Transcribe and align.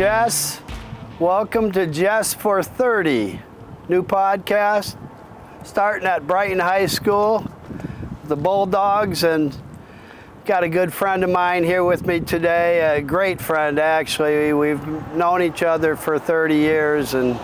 Jess. 0.00 0.62
Welcome 1.18 1.72
to 1.72 1.86
Jess 1.86 2.32
for 2.32 2.62
30, 2.62 3.38
new 3.90 4.02
podcast 4.02 4.96
starting 5.62 6.08
at 6.08 6.26
Brighton 6.26 6.58
High 6.58 6.86
School, 6.86 7.46
the 8.24 8.34
Bulldogs, 8.34 9.24
and 9.24 9.54
got 10.46 10.64
a 10.64 10.70
good 10.70 10.90
friend 10.90 11.22
of 11.22 11.28
mine 11.28 11.64
here 11.64 11.84
with 11.84 12.06
me 12.06 12.18
today, 12.18 12.96
a 12.96 13.02
great 13.02 13.42
friend 13.42 13.78
actually. 13.78 14.54
We've 14.54 14.82
known 15.12 15.42
each 15.42 15.62
other 15.62 15.96
for 15.96 16.18
30 16.18 16.54
years, 16.54 17.12
and 17.12 17.38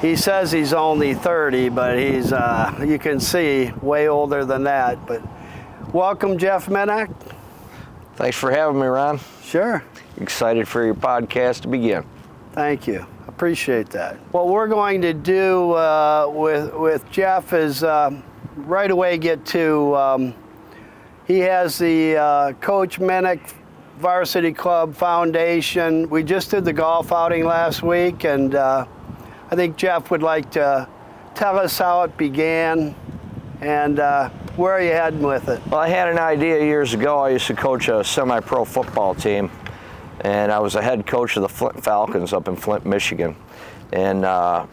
he 0.00 0.14
says 0.14 0.52
he's 0.52 0.72
only 0.72 1.12
30, 1.12 1.70
but 1.70 1.98
he's, 1.98 2.32
uh, 2.32 2.84
you 2.86 3.00
can 3.00 3.18
see, 3.18 3.72
way 3.82 4.06
older 4.06 4.44
than 4.44 4.62
that. 4.62 5.04
But 5.08 5.22
welcome, 5.92 6.38
Jeff 6.38 6.68
Minock. 6.68 7.10
Thanks 8.16 8.36
for 8.36 8.50
having 8.50 8.80
me, 8.80 8.86
Ron. 8.86 9.18
Sure. 9.42 9.82
Excited 10.18 10.68
for 10.68 10.84
your 10.84 10.94
podcast 10.94 11.62
to 11.62 11.68
begin. 11.68 12.04
Thank 12.52 12.86
you. 12.86 13.06
Appreciate 13.26 13.90
that. 13.90 14.16
What 14.30 14.48
we're 14.48 14.68
going 14.68 15.02
to 15.02 15.12
do 15.12 15.72
uh, 15.72 16.30
with 16.32 16.72
with 16.74 17.10
Jeff 17.10 17.52
is 17.52 17.82
um, 17.82 18.22
right 18.56 18.90
away 18.90 19.18
get 19.18 19.44
to. 19.46 19.96
Um, 19.96 20.34
he 21.26 21.40
has 21.40 21.78
the 21.78 22.16
uh, 22.16 22.52
Coach 22.54 23.00
Minock 23.00 23.40
Varsity 23.98 24.52
Club 24.52 24.94
Foundation. 24.94 26.08
We 26.10 26.22
just 26.22 26.50
did 26.50 26.64
the 26.64 26.72
golf 26.72 27.10
outing 27.10 27.44
last 27.44 27.82
week, 27.82 28.24
and 28.24 28.54
uh, 28.54 28.86
I 29.50 29.56
think 29.56 29.76
Jeff 29.76 30.10
would 30.12 30.22
like 30.22 30.50
to 30.52 30.88
tell 31.34 31.58
us 31.58 31.78
how 31.78 32.02
it 32.02 32.16
began 32.16 32.94
and 33.60 33.98
uh, 33.98 34.30
where 34.56 34.72
are 34.72 34.82
you 34.82 34.92
heading 34.92 35.22
with 35.22 35.48
it? 35.48 35.66
Well, 35.66 35.80
I 35.80 35.88
had 35.88 36.08
an 36.08 36.18
idea 36.18 36.60
years 36.60 36.94
ago. 36.94 37.18
I 37.20 37.30
used 37.30 37.46
to 37.48 37.54
coach 37.54 37.88
a 37.88 38.04
semi-pro 38.04 38.64
football 38.64 39.14
team 39.14 39.50
and 40.20 40.52
I 40.52 40.58
was 40.58 40.74
a 40.74 40.82
head 40.82 41.06
coach 41.06 41.36
of 41.36 41.42
the 41.42 41.48
Flint 41.48 41.82
Falcons 41.82 42.32
up 42.32 42.48
in 42.48 42.56
Flint, 42.56 42.86
Michigan. 42.86 43.36
And 43.92 44.24
uh, 44.24 44.66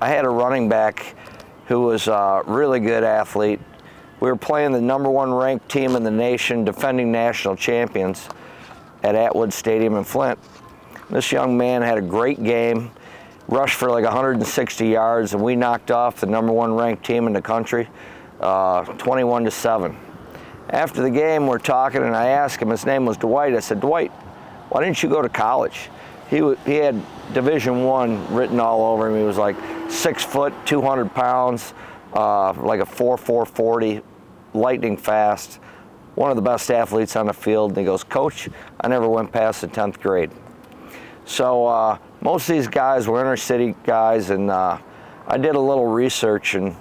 I 0.00 0.08
had 0.08 0.24
a 0.24 0.28
running 0.28 0.68
back 0.68 1.14
who 1.66 1.82
was 1.82 2.08
a 2.08 2.42
really 2.46 2.80
good 2.80 3.04
athlete. 3.04 3.60
We 4.20 4.28
were 4.28 4.36
playing 4.36 4.72
the 4.72 4.80
number 4.80 5.08
one 5.08 5.32
ranked 5.32 5.68
team 5.68 5.96
in 5.96 6.02
the 6.02 6.10
nation, 6.10 6.64
defending 6.64 7.10
national 7.10 7.56
champions 7.56 8.28
at 9.02 9.14
Atwood 9.14 9.52
Stadium 9.52 9.94
in 9.94 10.04
Flint. 10.04 10.38
This 11.08 11.32
young 11.32 11.56
man 11.56 11.82
had 11.82 11.98
a 11.98 12.02
great 12.02 12.42
game, 12.42 12.90
rushed 13.48 13.76
for 13.76 13.90
like 13.90 14.04
160 14.04 14.86
yards, 14.86 15.32
and 15.32 15.42
we 15.42 15.56
knocked 15.56 15.90
off 15.90 16.20
the 16.20 16.26
number 16.26 16.52
one 16.52 16.74
ranked 16.74 17.04
team 17.04 17.26
in 17.26 17.32
the 17.32 17.42
country, 17.42 17.88
uh, 18.42 18.84
21 18.84 19.44
to 19.44 19.50
7 19.50 19.96
after 20.72 21.02
the 21.02 21.10
game, 21.10 21.46
we're 21.46 21.58
talking, 21.58 22.02
and 22.02 22.16
I 22.16 22.28
asked 22.28 22.60
him. 22.60 22.70
His 22.70 22.86
name 22.86 23.04
was 23.04 23.18
Dwight. 23.18 23.54
I 23.54 23.60
said, 23.60 23.80
Dwight, 23.80 24.10
why 24.70 24.82
didn't 24.82 25.02
you 25.02 25.08
go 25.08 25.20
to 25.20 25.28
college? 25.28 25.90
He 26.30 26.38
he 26.64 26.76
had 26.76 27.00
Division 27.34 27.84
One 27.84 28.34
written 28.34 28.58
all 28.58 28.86
over 28.86 29.08
him. 29.08 29.16
He 29.16 29.22
was 29.22 29.36
like 29.36 29.56
six 29.90 30.24
foot, 30.24 30.54
200 30.64 31.14
pounds, 31.14 31.74
uh, 32.14 32.54
like 32.54 32.80
a 32.80 32.86
4.440, 32.86 34.02
lightning 34.54 34.96
fast, 34.96 35.56
one 36.14 36.30
of 36.30 36.36
the 36.36 36.42
best 36.42 36.70
athletes 36.70 37.16
on 37.16 37.26
the 37.26 37.34
field. 37.34 37.72
And 37.72 37.78
he 37.78 37.84
goes, 37.84 38.02
Coach, 38.02 38.48
I 38.80 38.88
never 38.88 39.08
went 39.08 39.30
past 39.30 39.60
the 39.60 39.68
10th 39.68 40.00
grade. 40.00 40.30
So 41.26 41.66
uh, 41.66 41.98
most 42.22 42.48
of 42.48 42.54
these 42.54 42.66
guys 42.66 43.06
were 43.06 43.20
inner 43.20 43.36
city 43.36 43.74
guys, 43.84 44.30
and 44.30 44.50
uh, 44.50 44.78
I 45.26 45.36
did 45.36 45.54
a 45.54 45.60
little 45.60 45.86
research 45.86 46.54
and 46.54 46.74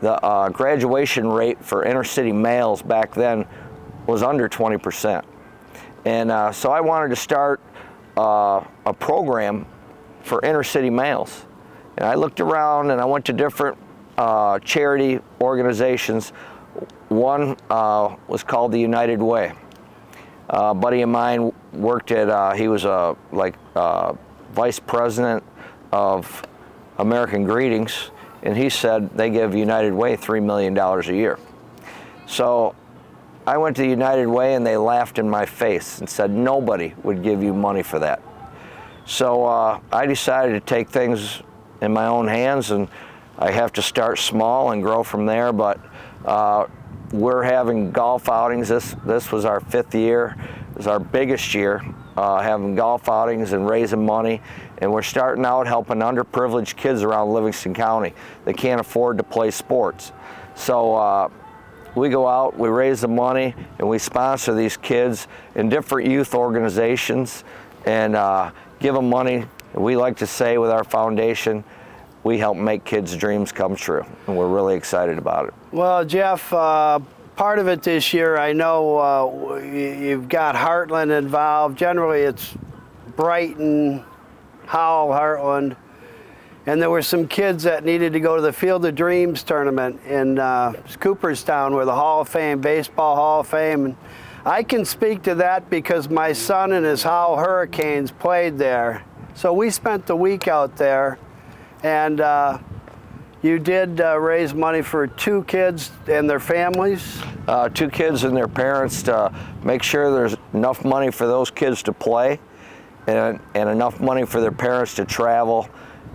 the 0.00 0.12
uh, 0.24 0.48
graduation 0.48 1.28
rate 1.28 1.62
for 1.62 1.84
inner 1.84 2.04
city 2.04 2.32
males 2.32 2.82
back 2.82 3.14
then 3.14 3.46
was 4.06 4.22
under 4.22 4.48
20%. 4.48 5.24
And 6.04 6.30
uh, 6.30 6.52
so 6.52 6.72
I 6.72 6.80
wanted 6.80 7.10
to 7.10 7.16
start 7.16 7.60
uh, 8.16 8.64
a 8.86 8.94
program 8.94 9.66
for 10.22 10.42
inner 10.44 10.62
city 10.62 10.90
males. 10.90 11.44
And 11.98 12.06
I 12.06 12.14
looked 12.14 12.40
around 12.40 12.90
and 12.90 13.00
I 13.00 13.04
went 13.04 13.26
to 13.26 13.32
different 13.32 13.76
uh, 14.16 14.58
charity 14.60 15.20
organizations. 15.40 16.30
One 17.08 17.56
uh, 17.68 18.16
was 18.26 18.42
called 18.42 18.72
the 18.72 18.80
United 18.80 19.20
Way. 19.20 19.52
a 20.48 20.74
buddy 20.74 21.02
of 21.02 21.10
mine 21.10 21.52
worked 21.72 22.10
at, 22.10 22.56
he 22.56 22.68
was 22.68 22.84
a 22.84 23.16
like 23.32 23.54
vice 24.52 24.80
president 24.80 25.44
of 25.92 26.42
American 26.98 27.44
Greetings 27.44 28.10
and 28.42 28.56
he 28.56 28.68
said 28.68 29.10
they 29.16 29.30
give 29.30 29.54
United 29.54 29.92
Way 29.92 30.16
$3 30.16 30.42
million 30.42 30.76
a 30.76 31.02
year. 31.12 31.38
So 32.26 32.74
I 33.46 33.58
went 33.58 33.76
to 33.76 33.86
United 33.86 34.26
Way 34.26 34.54
and 34.54 34.66
they 34.66 34.76
laughed 34.76 35.18
in 35.18 35.28
my 35.28 35.46
face 35.46 35.98
and 35.98 36.08
said 36.08 36.30
nobody 36.30 36.94
would 37.02 37.22
give 37.22 37.42
you 37.42 37.52
money 37.52 37.82
for 37.82 37.98
that. 37.98 38.22
So 39.06 39.44
uh, 39.44 39.80
I 39.92 40.06
decided 40.06 40.52
to 40.52 40.60
take 40.60 40.88
things 40.88 41.42
in 41.80 41.92
my 41.92 42.06
own 42.06 42.28
hands 42.28 42.70
and 42.70 42.88
I 43.38 43.50
have 43.50 43.72
to 43.74 43.82
start 43.82 44.18
small 44.18 44.72
and 44.72 44.82
grow 44.82 45.02
from 45.02 45.26
there. 45.26 45.52
But 45.52 45.80
uh, 46.24 46.66
we're 47.12 47.42
having 47.42 47.90
golf 47.90 48.28
outings. 48.28 48.68
This, 48.68 48.94
this 49.04 49.32
was 49.32 49.44
our 49.44 49.60
fifth 49.60 49.94
year. 49.94 50.36
It 50.70 50.76
was 50.76 50.86
our 50.86 51.00
biggest 51.00 51.54
year, 51.54 51.82
uh, 52.20 52.42
having 52.42 52.74
golf 52.74 53.08
outings 53.08 53.54
and 53.54 53.66
raising 53.66 54.04
money 54.04 54.42
and 54.78 54.92
we're 54.92 55.02
starting 55.02 55.44
out 55.46 55.66
helping 55.66 55.98
underprivileged 55.98 56.76
kids 56.76 57.02
around 57.02 57.32
Livingston 57.32 57.72
County 57.72 58.12
that 58.44 58.56
can't 58.56 58.80
afford 58.80 59.16
to 59.16 59.22
play 59.22 59.50
sports. 59.50 60.12
So 60.54 60.94
uh, 60.94 61.30
we 61.94 62.10
go 62.10 62.26
out, 62.26 62.58
we 62.58 62.68
raise 62.68 63.00
the 63.00 63.08
money, 63.08 63.54
and 63.78 63.88
we 63.88 63.98
sponsor 63.98 64.54
these 64.54 64.76
kids 64.76 65.28
in 65.54 65.70
different 65.70 66.10
youth 66.10 66.34
organizations 66.34 67.44
and 67.86 68.14
uh, 68.14 68.50
give 68.80 68.94
them 68.94 69.08
money. 69.08 69.46
We 69.74 69.96
like 69.96 70.18
to 70.18 70.26
say 70.26 70.58
with 70.58 70.70
our 70.70 70.84
foundation, 70.84 71.64
we 72.22 72.38
help 72.38 72.58
make 72.58 72.84
kids' 72.84 73.16
dreams 73.16 73.50
come 73.50 73.74
true, 73.74 74.04
and 74.26 74.36
we're 74.36 74.48
really 74.48 74.74
excited 74.74 75.16
about 75.16 75.48
it. 75.48 75.54
Well, 75.72 76.04
Jeff, 76.04 76.52
uh, 76.52 77.00
part 77.36 77.58
of 77.58 77.68
it 77.68 77.82
this 77.82 78.12
year, 78.12 78.36
I 78.36 78.52
know 78.52 78.98
uh, 78.98 79.56
you've 79.56 80.28
got 80.28 80.54
Hartland 80.54 81.16
involved. 81.16 81.78
Generally, 81.78 82.22
it's 82.22 82.54
Brighton, 83.16 84.04
Howell, 84.66 85.08
Hartland. 85.08 85.76
And 86.66 86.80
there 86.80 86.90
were 86.90 87.02
some 87.02 87.26
kids 87.26 87.62
that 87.64 87.84
needed 87.84 88.12
to 88.12 88.20
go 88.20 88.36
to 88.36 88.42
the 88.42 88.52
Field 88.52 88.84
of 88.84 88.94
Dreams 88.94 89.42
tournament 89.42 90.00
in 90.06 90.38
uh, 90.38 90.74
Cooperstown, 91.00 91.74
where 91.74 91.84
the 91.86 91.94
Hall 91.94 92.20
of 92.20 92.28
Fame, 92.28 92.60
Baseball 92.60 93.16
Hall 93.16 93.40
of 93.40 93.48
Fame. 93.48 93.86
And 93.86 93.96
I 94.44 94.62
can 94.62 94.84
speak 94.84 95.22
to 95.22 95.34
that 95.36 95.70
because 95.70 96.08
my 96.08 96.32
son 96.32 96.72
and 96.72 96.84
his 96.84 97.02
Howell 97.02 97.38
Hurricanes 97.38 98.10
played 98.10 98.58
there. 98.58 99.04
So 99.34 99.52
we 99.52 99.70
spent 99.70 100.06
the 100.06 100.16
week 100.16 100.48
out 100.48 100.76
there, 100.76 101.18
and 101.82 102.20
uh, 102.20 102.58
you 103.42 103.58
did 103.58 104.00
uh, 104.00 104.18
raise 104.18 104.52
money 104.52 104.82
for 104.82 105.06
two 105.06 105.44
kids 105.44 105.90
and 106.08 106.28
their 106.28 106.40
families? 106.40 107.20
Uh, 107.48 107.68
two 107.68 107.88
kids 107.88 108.24
and 108.24 108.36
their 108.36 108.48
parents 108.48 109.02
to 109.04 109.32
make 109.62 109.82
sure 109.82 110.12
there's 110.12 110.36
enough 110.52 110.84
money 110.84 111.10
for 111.10 111.26
those 111.26 111.50
kids 111.50 111.82
to 111.84 111.92
play 111.92 112.38
and, 113.06 113.40
and 113.54 113.68
enough 113.68 114.00
money 114.00 114.26
for 114.26 114.40
their 114.40 114.52
parents 114.52 114.94
to 114.94 115.04
travel 115.04 115.68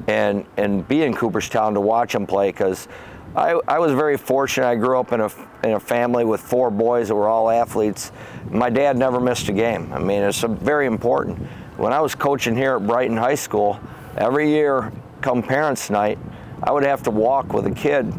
and, 0.08 0.46
and 0.58 0.88
be 0.88 1.04
in 1.04 1.14
Cooperstown 1.14 1.74
to 1.74 1.82
watch 1.82 2.14
them 2.14 2.28
play 2.28 2.50
because 2.50 2.88
I, 3.36 3.60
I 3.68 3.80
was 3.80 3.92
very 3.92 4.18
fortunate. 4.18 4.68
I 4.68 4.76
grew 4.76 5.00
up 5.00 5.12
in 5.12 5.22
a, 5.22 5.32
in 5.64 5.72
a 5.72 5.80
family 5.80 6.26
with 6.26 6.42
four 6.42 6.70
boys 6.70 7.08
that 7.08 7.16
were 7.16 7.28
all 7.28 7.50
athletes. 7.50 8.12
My 8.50 8.70
dad 8.70 8.98
never 8.98 9.20
missed 9.20 9.50
a 9.50 9.54
game. 9.54 9.92
I 9.92 10.00
mean, 10.00 10.22
it's 10.22 10.42
very 10.42 10.86
important. 10.86 11.40
When 11.78 11.92
I 11.92 12.00
was 12.00 12.16
coaching 12.16 12.56
here 12.56 12.76
at 12.76 12.88
Brighton 12.88 13.18
High 13.18 13.36
School, 13.36 13.80
every 14.16 14.50
year, 14.50 14.94
come 15.22 15.44
parents' 15.44 15.90
night, 15.90 16.18
I 16.64 16.72
would 16.72 16.84
have 16.84 17.04
to 17.04 17.12
walk 17.12 17.54
with 17.54 17.68
a 17.68 17.72
kid 17.72 18.14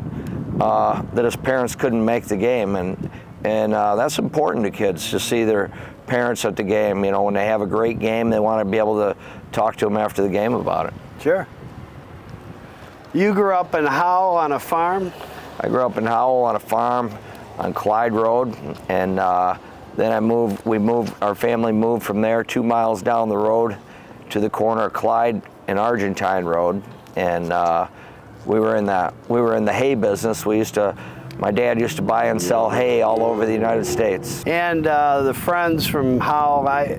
uh, 0.61 1.03
that 1.15 1.25
his 1.25 1.37
parents 1.37 1.75
couldn't 1.75 2.05
make 2.05 2.25
the 2.25 2.37
game, 2.37 2.77
and 2.77 3.11
and 3.44 3.75
uh, 3.75 3.94
that's 3.97 4.19
important 4.19 4.65
to 4.65 4.71
kids 4.71 5.11
to 5.11 5.21
see 5.21 5.44
their 5.44 5.71
parents 6.06 6.44
at 6.44 6.56
the 6.56 6.62
game. 6.62 7.05
You 7.05 7.12
know, 7.12 7.23
when 7.23 7.35
they 7.35 7.47
have 7.47 7.61
a 7.61 7.67
great 7.67 7.99
game, 7.99 8.31
they 8.31 8.41
want 8.41 8.61
to 8.61 8.71
be 8.71 8.79
able 8.79 8.97
to 8.97 9.17
talk 9.53 9.77
to 9.77 9.85
them 9.85 9.97
after 9.97 10.23
the 10.23 10.29
game 10.29 10.55
about 10.55 10.87
it. 10.87 10.94
Sure. 11.21 11.47
You 13.15 13.33
grew 13.33 13.55
up 13.55 13.75
in 13.75 13.87
Howell 13.87 14.37
on 14.37 14.53
a 14.53 14.59
farm? 14.59 15.12
I 15.61 15.69
grew 15.69 15.87
up 15.87 15.97
in 15.97 16.05
Howell 16.05 16.44
on 16.44 16.56
a 16.56 16.61
farm 16.61 17.11
on 17.59 17.73
Clyde 17.73 18.12
Road, 18.12 18.55
and 18.89 19.19
uh, 19.19 19.56
then 19.97 20.12
I 20.12 20.21
moved. 20.21 20.65
We 20.67 20.79
moved. 20.79 21.15
Our 21.23 21.35
family 21.35 21.73
moved 21.73 22.05
from 22.05 22.21
there 22.21 22.44
two 22.44 22.62
miles 22.62 23.03
down 23.03 23.29
the 23.29 23.39
road 23.39 23.77
to 24.31 24.41
the 24.41 24.50
corner 24.50 24.87
of 24.87 24.93
Clyde 24.93 25.41
and 25.69 25.79
Argentine 25.79 26.44
Road, 26.44 26.82
and 27.17 27.53
uh, 27.53 27.89
we 28.46 28.60
were 28.60 28.76
in 28.76 28.87
that. 28.87 29.14
We 29.28 29.40
were 29.40 29.56
in 29.56 29.64
the 29.64 29.72
hay 29.72 29.94
business. 29.94 30.46
We 30.46 30.58
used 30.58 30.75
to 30.75 30.96
my 31.38 31.50
dad 31.50 31.78
used 31.78 31.96
to 31.96 32.02
buy 32.02 32.26
and 32.26 32.40
sell 32.40 32.70
hay 32.70 33.02
all 33.02 33.22
over 33.22 33.44
the 33.44 33.52
United 33.52 33.84
States. 33.84 34.43
And 34.46 34.87
uh, 34.87 35.22
the 35.22 35.34
friends 35.34 35.87
from 35.87 36.19
Howell, 36.19 36.66
I, 36.66 36.98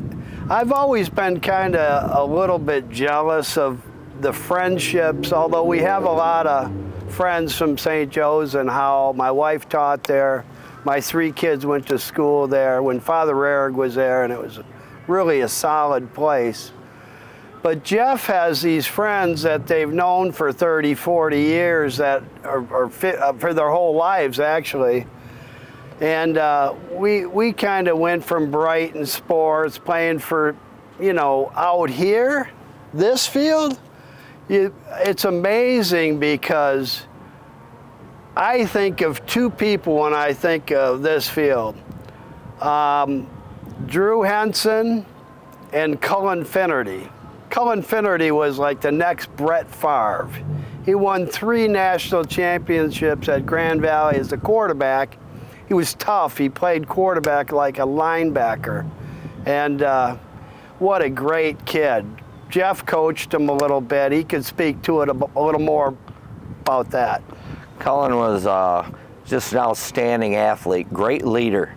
I've 0.49 0.71
always 0.71 1.09
been 1.09 1.39
kind 1.39 1.75
of 1.75 2.29
a 2.29 2.33
little 2.33 2.59
bit 2.59 2.87
jealous 2.89 3.57
of 3.57 3.81
the 4.21 4.31
friendships, 4.31 5.33
although 5.33 5.63
we 5.63 5.79
have 5.79 6.03
a 6.03 6.11
lot 6.11 6.45
of 6.45 6.71
friends 7.09 7.55
from 7.55 7.77
St. 7.79 8.11
Joe's 8.11 8.53
and 8.53 8.69
Howell. 8.69 9.13
My 9.13 9.31
wife 9.31 9.67
taught 9.67 10.03
there. 10.03 10.45
My 10.83 11.01
three 11.01 11.31
kids 11.31 11.65
went 11.65 11.87
to 11.87 11.97
school 11.97 12.47
there 12.47 12.83
when 12.83 12.99
Father 12.99 13.33
Rehrig 13.33 13.73
was 13.73 13.95
there, 13.95 14.23
and 14.23 14.31
it 14.31 14.39
was 14.39 14.59
really 15.07 15.41
a 15.41 15.49
solid 15.49 16.13
place. 16.13 16.71
But 17.63 17.83
Jeff 17.83 18.27
has 18.27 18.61
these 18.61 18.85
friends 18.85 19.41
that 19.41 19.67
they've 19.67 19.91
known 19.91 20.31
for 20.31 20.53
30, 20.53 20.93
40 20.93 21.39
years 21.39 21.97
that 21.97 22.23
are, 22.43 22.65
are 22.73 22.89
fit, 22.89 23.19
uh, 23.19 23.33
for 23.33 23.53
their 23.53 23.69
whole 23.69 23.95
lives, 23.95 24.39
actually. 24.39 25.05
And 25.99 26.37
uh, 26.37 26.75
we, 26.91 27.25
we 27.25 27.51
kind 27.53 27.87
of 27.87 27.97
went 27.97 28.23
from 28.23 28.51
Brighton 28.51 29.05
sports, 29.05 29.77
playing 29.77 30.19
for, 30.19 30.55
you 30.99 31.13
know, 31.13 31.51
out 31.55 31.89
here, 31.89 32.49
this 32.93 33.25
field. 33.25 33.79
It's 34.49 35.25
amazing 35.25 36.19
because 36.19 37.05
I 38.35 38.65
think 38.65 39.01
of 39.01 39.25
two 39.25 39.49
people 39.49 39.95
when 39.95 40.13
I 40.13 40.31
think 40.31 40.71
of 40.71 41.01
this 41.01 41.27
field 41.27 41.75
um, 42.61 43.29
Drew 43.85 44.21
Henson 44.21 45.05
and 45.73 45.99
Cullen 46.01 46.43
Finnerty. 46.43 47.09
Cullen 47.57 47.81
Finnerty 47.81 48.29
was 48.29 48.59
like 48.59 48.81
the 48.81 48.91
next 48.91 49.35
Brett 49.35 49.67
Favre. 49.67 50.29
He 50.85 50.93
won 50.93 51.25
three 51.25 51.67
national 51.67 52.23
championships 52.23 53.27
at 53.29 53.47
Grand 53.47 53.81
Valley 53.81 54.17
as 54.17 54.31
a 54.31 54.37
quarterback. 54.37 55.17
He 55.67 55.73
was 55.73 55.95
tough. 55.95 56.37
He 56.37 56.49
played 56.49 56.87
quarterback 56.87 57.51
like 57.51 57.79
a 57.79 57.81
linebacker. 57.81 58.87
And 59.47 59.81
uh, 59.81 60.17
what 60.77 61.01
a 61.01 61.09
great 61.09 61.65
kid. 61.65 62.05
Jeff 62.51 62.85
coached 62.85 63.33
him 63.33 63.49
a 63.49 63.53
little 63.53 63.81
bit. 63.81 64.11
He 64.11 64.23
could 64.23 64.45
speak 64.45 64.83
to 64.83 65.01
it 65.01 65.09
a, 65.09 65.29
a 65.35 65.41
little 65.41 65.59
more 65.59 65.97
about 66.61 66.91
that. 66.91 67.23
Cullen 67.79 68.17
was 68.17 68.45
uh, 68.45 68.87
just 69.25 69.53
an 69.53 69.57
outstanding 69.57 70.35
athlete, 70.35 70.93
great 70.93 71.25
leader. 71.25 71.73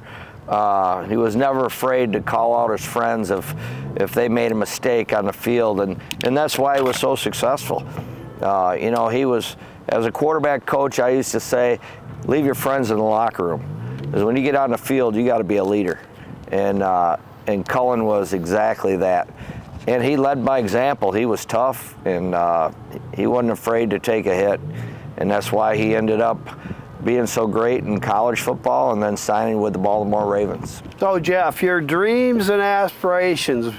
Uh, 0.47 1.05
he 1.05 1.17
was 1.17 1.37
never 1.37 1.65
afraid 1.65 2.13
to 2.13 2.21
call 2.21 2.55
out 2.55 2.71
his 2.71 2.85
friends 2.85 3.31
if, 3.31 3.55
if 4.01 4.13
they 4.13 4.29
made 4.29 4.53
a 4.53 4.55
mistake 4.55 5.13
on 5.13 5.27
the 5.27 5.33
field, 5.33 5.81
and, 5.81 6.01
and 6.25 6.37
that's 6.37 6.59
why 6.59 6.77
he 6.77 6.83
was 6.83 6.97
so 6.97 7.17
successful. 7.17 7.87
Uh, 8.41 8.77
you 8.81 8.91
know, 8.91 9.09
he 9.09 9.25
was, 9.25 9.57
as 9.89 10.07
a 10.07 10.13
quarterback 10.13 10.67
coach, 10.67 10.99
I 10.99 11.11
used 11.11 11.33
to 11.33 11.41
say, 11.41 11.79
leave 12.25 12.45
your 12.45 12.55
friends 12.55 12.91
in 12.91 12.97
the 12.97 13.03
locker 13.03 13.45
room. 13.45 13.97
Because 13.99 14.25
when 14.25 14.37
you 14.37 14.43
get 14.43 14.55
on 14.55 14.71
the 14.71 14.79
field, 14.79 15.15
you 15.15 15.25
got 15.25 15.39
to 15.39 15.45
be 15.45 15.57
a 15.57 15.65
leader. 15.65 16.01
And, 16.51 16.83
uh, 16.83 17.17
and 17.47 17.67
Cullen 17.67 18.05
was 18.05 18.33
exactly 18.33 18.97
that. 18.97 19.29
And 19.87 20.03
he 20.05 20.17
led 20.17 20.45
by 20.45 20.59
example. 20.59 21.13
He 21.13 21.27
was 21.27 21.45
tough, 21.45 21.95
and 22.05 22.35
uh, 22.35 22.71
he 23.15 23.27
wasn't 23.27 23.53
afraid 23.53 23.91
to 23.91 23.99
take 23.99 24.27
a 24.27 24.35
hit. 24.35 24.61
And 25.17 25.31
that's 25.31 25.53
why 25.53 25.77
he 25.77 25.95
ended 25.95 26.21
up 26.21 26.39
being 27.05 27.27
so 27.27 27.47
great 27.47 27.85
in 27.85 27.99
college 27.99 28.41
football 28.41 28.93
and 28.93 29.03
then 29.03 29.17
signing 29.17 29.61
with 29.61 29.73
the 29.73 29.79
Baltimore 29.79 30.31
Ravens. 30.31 30.83
So, 30.99 31.19
Jeff, 31.19 31.63
your 31.63 31.81
dreams 31.81 32.51
and 32.51 32.61
aspirations. 32.61 33.75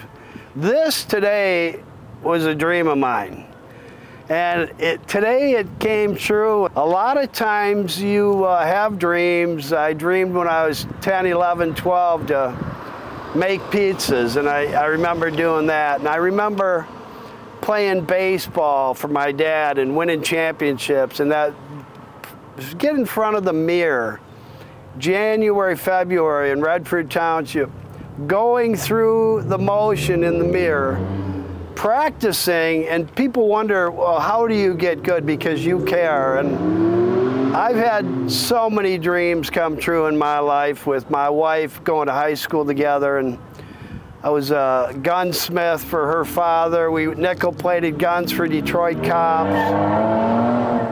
This 0.56 1.06
today 1.06 1.82
was 2.22 2.46
a 2.46 2.54
dream 2.54 2.88
of 2.88 2.98
mine. 2.98 3.46
And 4.28 4.70
it, 4.82 5.08
today 5.08 5.54
it 5.54 5.80
came 5.80 6.14
true. 6.14 6.68
A 6.76 6.86
lot 6.86 7.22
of 7.22 7.32
times 7.32 8.02
you 8.02 8.44
uh, 8.44 8.66
have 8.66 9.00
dreams. 9.00 9.72
I 9.72 9.94
dreamed 9.94 10.34
when 10.34 10.50
I 10.50 10.68
was 10.68 10.88
10, 11.00 11.26
11, 11.26 11.76
12 11.76 12.28
to 12.28 13.32
make 13.34 13.62
pizzas, 13.62 14.36
and 14.36 14.50
I, 14.50 14.66
I 14.74 14.88
remember 14.88 15.32
doing 15.32 15.68
that. 15.68 16.00
And 16.00 16.10
I 16.10 16.18
remember 16.18 16.86
playing 17.62 18.04
baseball 18.04 18.94
for 18.94 19.08
my 19.08 19.32
dad 19.32 19.78
and 19.78 19.96
winning 19.96 20.22
championships, 20.22 21.22
and 21.22 21.32
that 21.32 21.54
get 22.78 22.96
in 22.96 23.06
front 23.06 23.38
of 23.38 23.46
the 23.46 23.54
mirror 23.54 24.20
January, 24.98 25.78
February 25.78 26.52
in 26.52 26.60
Redford 26.60 27.10
Township, 27.10 27.70
going 28.28 28.76
through 28.76 29.44
the 29.44 29.58
motion 29.58 30.24
in 30.24 30.40
the 30.40 30.46
mirror, 30.46 31.00
practicing, 31.76 32.88
and 32.88 33.14
people 33.16 33.48
wonder, 33.48 33.92
well, 33.92 34.20
how 34.20 34.48
do 34.48 34.56
you 34.56 34.74
get 34.74 35.04
good? 35.04 35.26
Because 35.26 35.66
you 35.66 35.84
care. 35.86 36.38
And 36.38 37.56
I've 37.56 37.76
had 37.76 38.32
so 38.32 38.70
many 38.70 38.98
dreams 38.98 39.50
come 39.50 39.78
true 39.78 40.08
in 40.08 40.18
my 40.18 40.40
life 40.40 40.88
with 40.88 41.10
my 41.10 41.30
wife 41.30 41.84
going 41.84 42.08
to 42.08 42.14
high 42.14 42.36
school 42.36 42.66
together 42.66 43.18
and 43.18 43.38
I 44.24 44.30
was 44.30 44.52
a 44.52 44.96
gunsmith 45.02 45.84
for 45.84 46.06
her 46.06 46.24
father. 46.24 46.92
We 46.92 47.08
nickel 47.08 47.52
plated 47.52 47.98
guns 47.98 48.32
for 48.32 48.48
Detroit 48.48 49.04
cops. 49.04 49.50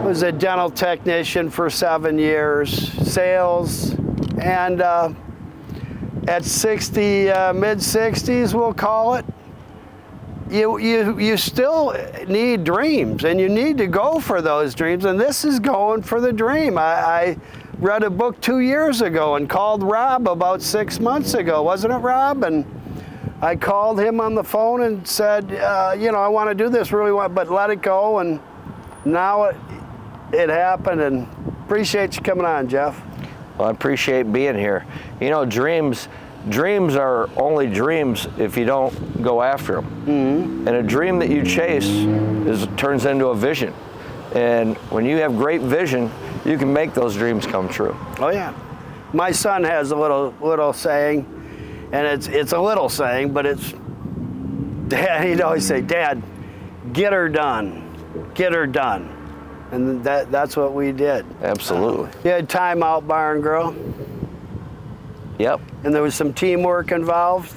Was 0.04 0.24
a 0.24 0.32
dental 0.32 0.72
technician 0.72 1.52
for 1.52 1.70
seven 1.70 2.18
years, 2.18 2.92
sales, 3.08 3.94
and 4.42 4.82
uh, 4.82 5.14
at 6.30 6.46
60, 6.46 7.32
uh, 7.32 7.54
mid 7.54 7.80
60s, 7.80 8.54
we'll 8.54 8.72
call 8.72 9.16
it. 9.16 9.26
You, 10.48 10.78
you, 10.78 11.20
you 11.20 11.38
still 11.38 11.96
need 12.28 12.64
dreams 12.64 13.24
and 13.24 13.40
you 13.40 13.50
need 13.50 13.80
to 13.80 13.88
go 13.88 14.20
for 14.20 14.40
those 14.40 14.76
dreams, 14.76 15.06
and 15.06 15.20
this 15.20 15.44
is 15.44 15.60
going 15.60 16.04
for 16.04 16.22
the 16.22 16.32
dream. 16.32 16.78
I, 16.78 16.84
I 16.84 17.38
read 17.80 18.04
a 18.04 18.12
book 18.12 18.40
two 18.42 18.60
years 18.60 19.02
ago 19.02 19.38
and 19.38 19.50
called 19.50 19.82
Rob 19.82 20.28
about 20.28 20.62
six 20.62 21.00
months 21.00 21.34
ago, 21.34 21.64
wasn't 21.64 21.94
it, 21.94 21.98
Rob? 21.98 22.44
And 22.44 22.64
I 23.42 23.56
called 23.56 24.00
him 24.00 24.22
on 24.22 24.36
the 24.36 24.44
phone 24.44 24.84
and 24.84 25.08
said, 25.08 25.52
uh, 25.52 25.96
you 25.98 26.12
know, 26.12 26.20
I 26.20 26.28
want 26.28 26.52
to 26.52 26.56
do 26.56 26.70
this 26.70 26.92
really 26.92 27.12
want, 27.12 27.34
but 27.34 27.50
let 27.50 27.72
it 27.72 27.82
go. 27.82 28.20
And 28.20 28.40
now 29.04 29.46
it, 29.46 29.56
it 30.32 30.50
happened. 30.50 31.02
And 31.02 31.28
appreciate 31.66 32.16
you 32.16 32.22
coming 32.22 32.46
on, 32.46 32.68
Jeff. 32.70 33.02
Well, 33.60 33.68
I 33.68 33.72
appreciate 33.72 34.32
being 34.32 34.56
here. 34.56 34.86
You 35.20 35.30
know, 35.30 35.44
dreams, 35.44 36.08
dreams 36.48 36.96
are 36.96 37.30
only 37.36 37.68
dreams 37.68 38.26
if 38.38 38.56
you 38.56 38.64
don't 38.64 39.22
go 39.22 39.42
after 39.42 39.76
them. 39.76 40.06
Mm-hmm. 40.06 40.68
And 40.68 40.78
a 40.78 40.84
dream 40.84 41.20
that 41.20 41.30
you 41.30 41.44
chase 41.44 41.86
is 41.86 42.68
turns 42.78 43.04
into 43.04 43.28
a 43.28 43.36
vision. 43.36 43.74
And 44.34 44.78
when 44.92 45.06
you 45.06 45.18
have 45.18 45.36
great 45.36 45.60
vision, 45.60 46.10
you 46.46 46.58
can 46.58 46.72
make 46.72 46.94
those 46.94 47.16
dreams 47.16 47.46
come 47.46 47.68
true. 47.68 47.98
Oh 48.20 48.30
yeah, 48.30 48.54
my 49.12 49.32
son 49.32 49.66
has 49.66 49.92
a 49.92 49.96
little 49.96 50.34
little 50.40 50.72
saying 50.72 51.26
and 51.92 52.08
it's 52.08 52.28
it's 52.28 52.54
a 52.54 52.60
little 52.60 52.88
saying, 52.88 53.34
but 53.34 53.46
it's 53.46 53.74
Dad. 54.88 55.26
He'd 55.26 55.42
always 55.42 55.66
say, 55.66 55.82
"Dad, 55.82 56.22
get 56.94 57.14
her 57.14 57.28
done, 57.28 58.32
get 58.34 58.54
her 58.54 58.68
done," 58.68 59.19
and 59.72 60.04
that 60.04 60.32
that's 60.32 60.56
what 60.58 60.74
we 60.74 60.92
did. 60.92 61.26
Absolutely. 61.42 62.10
You 62.24 62.32
had 62.32 62.50
timeout 62.50 63.08
bar 63.08 63.34
and 63.34 63.44
grill, 63.44 63.76
Yep. 65.38 65.62
and 65.84 65.94
there 65.94 66.02
was 66.02 66.16
some 66.16 66.34
teamwork 66.34 66.92
involved. 66.92 67.54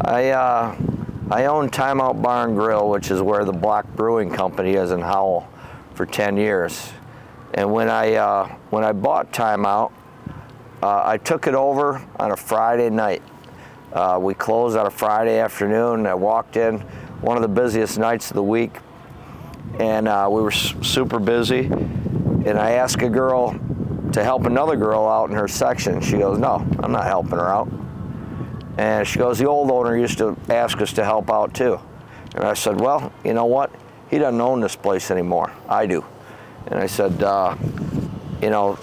I 0.00 0.30
uh, 0.30 0.76
I 1.30 1.46
own 1.46 1.70
Timeout 1.70 2.20
Bar 2.20 2.48
and 2.48 2.56
Grill, 2.56 2.90
which 2.90 3.10
is 3.10 3.22
where 3.22 3.44
the 3.46 3.52
Block 3.52 3.86
Brewing 3.96 4.30
Company 4.30 4.74
is 4.74 4.90
in 4.90 5.00
Howell, 5.00 5.48
for 5.94 6.04
10 6.04 6.36
years. 6.36 6.92
And 7.54 7.72
when 7.72 7.88
I 7.88 8.14
uh, 8.14 8.48
when 8.70 8.84
I 8.84 8.92
bought 8.92 9.32
Timeout, 9.32 9.92
uh, 10.82 11.02
I 11.04 11.16
took 11.16 11.46
it 11.46 11.54
over 11.54 12.06
on 12.18 12.32
a 12.32 12.36
Friday 12.36 12.90
night. 12.90 13.22
Uh, 13.92 14.18
we 14.20 14.34
closed 14.34 14.76
on 14.76 14.86
a 14.86 14.90
Friday 14.90 15.38
afternoon. 15.38 16.06
I 16.06 16.14
walked 16.14 16.56
in, 16.56 16.80
one 17.20 17.36
of 17.36 17.42
the 17.42 17.48
busiest 17.48 17.98
nights 17.98 18.30
of 18.30 18.34
the 18.34 18.42
week, 18.42 18.72
and 19.78 20.08
uh, 20.08 20.28
we 20.30 20.42
were 20.42 20.52
s- 20.52 20.74
super 20.82 21.18
busy. 21.18 21.66
And 21.66 22.58
I 22.58 22.72
asked 22.72 23.02
a 23.02 23.08
girl 23.08 23.58
to 24.12 24.24
help 24.24 24.46
another 24.46 24.76
girl 24.76 25.06
out 25.06 25.30
in 25.30 25.36
her 25.36 25.48
section. 25.48 26.00
She 26.00 26.18
goes, 26.18 26.38
"No, 26.38 26.66
I'm 26.80 26.92
not 26.92 27.04
helping 27.04 27.32
her 27.38 27.48
out." 27.48 27.68
And 28.78 29.06
she 29.06 29.18
goes, 29.18 29.38
the 29.38 29.46
old 29.46 29.70
owner 29.70 29.96
used 29.96 30.18
to 30.18 30.36
ask 30.48 30.80
us 30.80 30.92
to 30.94 31.04
help 31.04 31.30
out 31.30 31.52
too. 31.52 31.78
And 32.34 32.44
I 32.44 32.54
said, 32.54 32.80
well, 32.80 33.12
you 33.22 33.34
know 33.34 33.44
what? 33.44 33.70
He 34.10 34.18
doesn't 34.18 34.40
own 34.40 34.60
this 34.60 34.76
place 34.76 35.10
anymore. 35.10 35.52
I 35.68 35.86
do. 35.86 36.04
And 36.68 36.78
I 36.78 36.86
said, 36.86 37.22
uh, 37.22 37.54
you 38.40 38.48
know, 38.48 38.78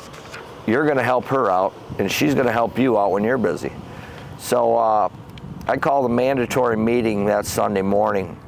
you're 0.67 0.85
going 0.85 0.97
to 0.97 1.03
help 1.03 1.25
her 1.25 1.49
out, 1.49 1.73
and 1.97 2.11
she's 2.11 2.35
going 2.35 2.45
to 2.45 2.51
help 2.51 2.77
you 2.77 2.99
out 2.99 3.11
when 3.11 3.23
you're 3.23 3.39
busy. 3.39 3.71
So 4.37 4.77
uh, 4.77 5.09
I 5.67 5.77
called 5.77 6.05
a 6.05 6.13
mandatory 6.13 6.77
meeting 6.77 7.25
that 7.25 7.47
Sunday 7.47 7.81
morning, 7.81 8.39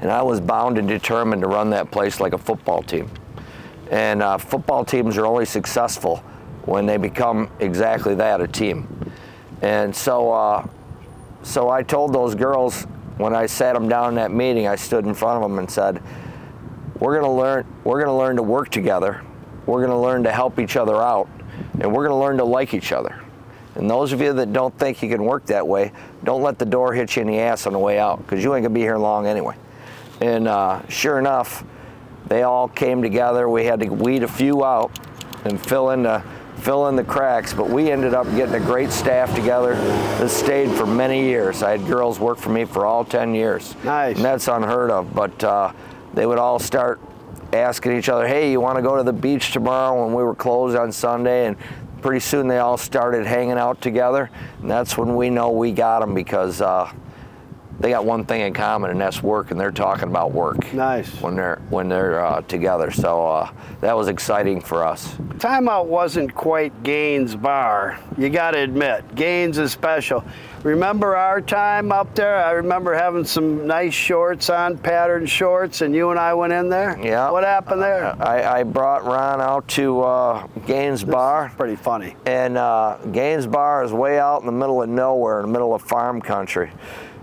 and 0.00 0.10
I 0.10 0.22
was 0.22 0.40
bound 0.40 0.78
and 0.78 0.88
determined 0.88 1.42
to 1.42 1.48
run 1.48 1.70
that 1.70 1.90
place 1.90 2.20
like 2.20 2.32
a 2.32 2.38
football 2.38 2.82
team. 2.82 3.10
And 3.90 4.22
uh, 4.22 4.38
football 4.38 4.84
teams 4.84 5.18
are 5.18 5.26
only 5.26 5.44
successful 5.44 6.18
when 6.64 6.86
they 6.86 6.96
become 6.96 7.50
exactly 7.60 8.14
that 8.14 8.40
a 8.40 8.48
team. 8.48 9.12
And 9.62 9.94
so, 9.94 10.32
uh, 10.32 10.66
so 11.42 11.68
I 11.68 11.82
told 11.82 12.12
those 12.12 12.34
girls 12.34 12.84
when 13.18 13.34
I 13.34 13.46
sat 13.46 13.74
them 13.74 13.88
down 13.88 14.10
in 14.10 14.14
that 14.14 14.30
meeting, 14.30 14.66
I 14.66 14.76
stood 14.76 15.04
in 15.04 15.12
front 15.12 15.42
of 15.42 15.50
them 15.50 15.58
and 15.58 15.70
said, 15.70 16.02
"We're 16.98 17.20
going 17.20 17.24
to 17.24 17.30
learn. 17.30 17.66
We're 17.84 18.02
going 18.02 18.06
to 18.06 18.14
learn 18.14 18.36
to 18.36 18.42
work 18.42 18.70
together. 18.70 19.22
We're 19.66 19.84
going 19.84 19.90
to 19.90 19.98
learn 19.98 20.22
to 20.24 20.32
help 20.32 20.58
each 20.58 20.76
other 20.76 20.96
out, 20.96 21.28
and 21.80 21.92
we're 21.92 22.06
going 22.06 22.18
to 22.18 22.24
learn 22.24 22.38
to 22.38 22.44
like 22.44 22.72
each 22.72 22.92
other." 22.92 23.20
And 23.74 23.88
those 23.88 24.12
of 24.12 24.20
you 24.20 24.32
that 24.32 24.52
don't 24.52 24.76
think 24.78 25.02
you 25.02 25.08
can 25.08 25.24
work 25.24 25.46
that 25.46 25.66
way, 25.66 25.92
don't 26.24 26.42
let 26.42 26.58
the 26.58 26.64
door 26.64 26.92
hit 26.92 27.16
you 27.16 27.22
in 27.22 27.28
the 27.28 27.38
ass 27.38 27.66
on 27.66 27.72
the 27.72 27.78
way 27.78 27.98
out, 27.98 28.18
because 28.18 28.42
you 28.42 28.54
ain't 28.54 28.62
gonna 28.62 28.74
be 28.74 28.80
here 28.80 28.98
long 28.98 29.26
anyway. 29.26 29.54
And 30.20 30.48
uh, 30.48 30.86
sure 30.88 31.18
enough, 31.18 31.64
they 32.26 32.42
all 32.42 32.68
came 32.68 33.02
together. 33.02 33.48
We 33.48 33.64
had 33.64 33.80
to 33.80 33.88
weed 33.88 34.22
a 34.22 34.28
few 34.28 34.64
out 34.64 34.92
and 35.44 35.60
fill 35.60 35.90
in 35.90 36.02
the 36.02 36.22
fill 36.58 36.88
in 36.88 36.96
the 36.96 37.04
cracks. 37.04 37.54
But 37.54 37.70
we 37.70 37.90
ended 37.90 38.14
up 38.14 38.26
getting 38.36 38.54
a 38.54 38.60
great 38.60 38.90
staff 38.90 39.34
together 39.34 39.74
that 39.74 40.28
stayed 40.28 40.70
for 40.70 40.86
many 40.86 41.22
years. 41.22 41.62
I 41.62 41.70
had 41.76 41.86
girls 41.86 42.20
work 42.20 42.38
for 42.38 42.50
me 42.50 42.64
for 42.66 42.84
all 42.84 43.04
10 43.04 43.34
years. 43.34 43.74
Nice. 43.82 44.16
And 44.16 44.24
that's 44.24 44.46
unheard 44.46 44.90
of. 44.90 45.14
But 45.14 45.42
uh, 45.42 45.72
they 46.12 46.26
would 46.26 46.38
all 46.38 46.58
start 46.58 47.00
asking 47.52 47.96
each 47.96 48.08
other, 48.08 48.26
hey, 48.26 48.50
you 48.50 48.60
want 48.60 48.76
to 48.76 48.82
go 48.82 48.96
to 48.96 49.02
the 49.02 49.12
beach 49.12 49.52
tomorrow 49.52 50.04
when 50.04 50.14
we 50.14 50.22
were 50.22 50.34
closed 50.34 50.76
on 50.76 50.92
Sunday? 50.92 51.46
And 51.46 51.56
pretty 52.02 52.20
soon 52.20 52.46
they 52.46 52.58
all 52.58 52.76
started 52.76 53.26
hanging 53.26 53.58
out 53.58 53.80
together. 53.80 54.30
And 54.60 54.70
that's 54.70 54.96
when 54.96 55.16
we 55.16 55.30
know 55.30 55.50
we 55.50 55.72
got 55.72 56.00
them 56.00 56.14
because 56.14 56.60
uh, 56.60 56.92
they 57.80 57.88
got 57.90 58.04
one 58.04 58.24
thing 58.26 58.42
in 58.42 58.52
common, 58.52 58.90
and 58.90 59.00
that's 59.00 59.22
work, 59.22 59.50
and 59.50 59.58
they're 59.58 59.72
talking 59.72 60.08
about 60.08 60.32
work 60.32 60.70
Nice. 60.74 61.08
when 61.22 61.34
they're 61.34 61.60
when 61.70 61.88
they're 61.88 62.22
uh, 62.22 62.42
together. 62.42 62.90
So 62.90 63.26
uh, 63.26 63.50
that 63.80 63.96
was 63.96 64.08
exciting 64.08 64.60
for 64.60 64.84
us. 64.84 65.14
Timeout 65.38 65.86
wasn't 65.86 66.34
quite 66.34 66.82
Gaines 66.82 67.34
Bar. 67.34 67.98
You 68.18 68.28
got 68.28 68.50
to 68.50 68.58
admit, 68.58 69.14
Gaines 69.14 69.56
is 69.56 69.72
special. 69.72 70.22
Remember 70.62 71.16
our 71.16 71.40
time 71.40 71.90
up 71.90 72.14
there? 72.14 72.36
I 72.36 72.50
remember 72.50 72.92
having 72.92 73.24
some 73.24 73.66
nice 73.66 73.94
shorts 73.94 74.50
on, 74.50 74.76
patterned 74.76 75.30
shorts, 75.30 75.80
and 75.80 75.94
you 75.94 76.10
and 76.10 76.20
I 76.20 76.34
went 76.34 76.52
in 76.52 76.68
there. 76.68 76.98
Yeah. 77.02 77.30
What 77.30 77.44
happened 77.44 77.80
there? 77.80 78.14
I, 78.22 78.60
I 78.60 78.62
brought 78.64 79.04
Ron 79.06 79.40
out 79.40 79.66
to 79.68 80.02
uh, 80.02 80.46
Gaines 80.66 81.02
Bar. 81.02 81.50
Pretty 81.56 81.76
funny. 81.76 82.14
And 82.26 82.58
uh, 82.58 82.98
Gaines 83.10 83.46
Bar 83.46 83.84
is 83.84 83.92
way 83.94 84.18
out 84.18 84.40
in 84.40 84.46
the 84.46 84.52
middle 84.52 84.82
of 84.82 84.90
nowhere, 84.90 85.40
in 85.40 85.46
the 85.46 85.52
middle 85.52 85.74
of 85.74 85.80
farm 85.80 86.20
country. 86.20 86.70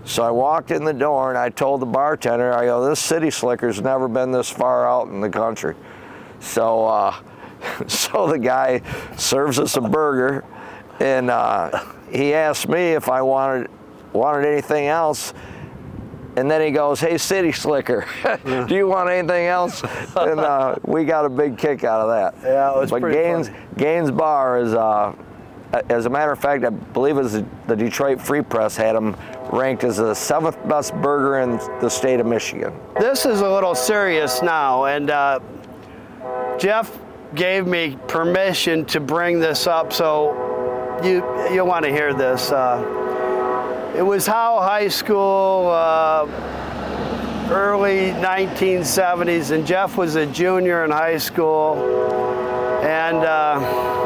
So 0.08 0.22
I 0.22 0.30
walked 0.30 0.70
in 0.70 0.84
the 0.84 0.94
door 0.94 1.28
and 1.28 1.36
I 1.38 1.50
told 1.50 1.82
the 1.82 1.86
bartender, 1.86 2.54
I 2.54 2.64
go, 2.64 2.88
this 2.88 2.98
city 2.98 3.30
slicker's 3.30 3.82
never 3.82 4.08
been 4.08 4.32
this 4.32 4.48
far 4.48 4.88
out 4.88 5.08
in 5.08 5.20
the 5.20 5.28
country. 5.28 5.76
So, 6.40 6.86
uh, 6.86 7.14
so 7.86 8.26
the 8.26 8.38
guy 8.38 8.80
serves 9.18 9.58
us 9.58 9.76
a 9.76 9.82
burger, 9.82 10.46
and 10.98 11.28
uh, 11.28 11.84
he 12.10 12.32
asked 12.32 12.68
me 12.68 12.92
if 12.92 13.10
I 13.10 13.20
wanted 13.20 13.70
wanted 14.14 14.46
anything 14.46 14.86
else. 14.86 15.34
And 16.36 16.50
then 16.50 16.62
he 16.62 16.70
goes, 16.70 17.00
"Hey, 17.00 17.18
City 17.18 17.52
Slicker, 17.52 18.06
do 18.66 18.74
you 18.74 18.86
want 18.86 19.10
anything 19.10 19.46
else?" 19.46 19.82
And 20.16 20.40
uh, 20.40 20.76
we 20.84 21.04
got 21.04 21.26
a 21.26 21.28
big 21.28 21.58
kick 21.58 21.84
out 21.84 22.00
of 22.00 22.08
that. 22.08 22.48
Yeah, 22.48 22.74
it 22.74 22.78
was 22.78 22.90
but 22.90 23.00
pretty 23.00 23.18
Gaines 23.18 23.48
funny. 23.48 23.60
Gaines 23.76 24.10
Bar 24.10 24.60
is, 24.60 24.72
uh, 24.72 25.14
as 25.72 26.06
a 26.06 26.10
matter 26.10 26.32
of 26.32 26.38
fact, 26.38 26.64
I 26.64 26.70
believe 26.70 27.16
it 27.16 27.22
was 27.22 27.42
the 27.66 27.76
Detroit 27.76 28.20
Free 28.20 28.42
Press 28.42 28.76
had 28.76 28.96
him 28.96 29.16
ranked 29.52 29.84
as 29.84 29.98
the 29.98 30.14
seventh 30.14 30.56
best 30.68 30.94
burger 30.96 31.40
in 31.40 31.58
the 31.80 31.88
state 31.88 32.20
of 32.20 32.26
Michigan. 32.26 32.72
This 32.98 33.26
is 33.26 33.40
a 33.40 33.50
little 33.50 33.74
serious 33.74 34.42
now, 34.42 34.84
and 34.84 35.10
uh, 35.10 35.40
Jeff 36.58 36.98
gave 37.34 37.66
me 37.66 37.98
permission 38.08 38.84
to 38.86 39.00
bring 39.00 39.40
this 39.40 39.66
up, 39.66 39.92
so 39.92 41.00
you 41.04 41.16
you 41.52 41.64
want 41.64 41.84
to 41.84 41.90
hear 41.90 42.14
this. 42.14 42.50
Uh, 42.50 43.94
it 43.96 44.02
was 44.02 44.26
Howe 44.26 44.60
High 44.60 44.88
School, 44.88 45.68
uh, 45.68 46.26
early 47.50 48.12
1970s, 48.12 49.50
and 49.50 49.66
Jeff 49.66 49.96
was 49.98 50.14
a 50.14 50.26
junior 50.26 50.84
in 50.84 50.90
high 50.90 51.18
school, 51.18 51.76
and. 52.82 53.97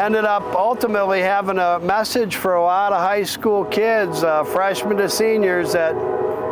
Ended 0.00 0.24
up 0.24 0.54
ultimately 0.54 1.20
having 1.20 1.58
a 1.58 1.78
message 1.78 2.36
for 2.36 2.54
a 2.54 2.62
lot 2.62 2.94
of 2.94 3.00
high 3.00 3.22
school 3.22 3.66
kids, 3.66 4.24
uh, 4.24 4.42
freshmen 4.44 4.96
to 4.96 5.10
seniors, 5.10 5.74
that 5.74 5.92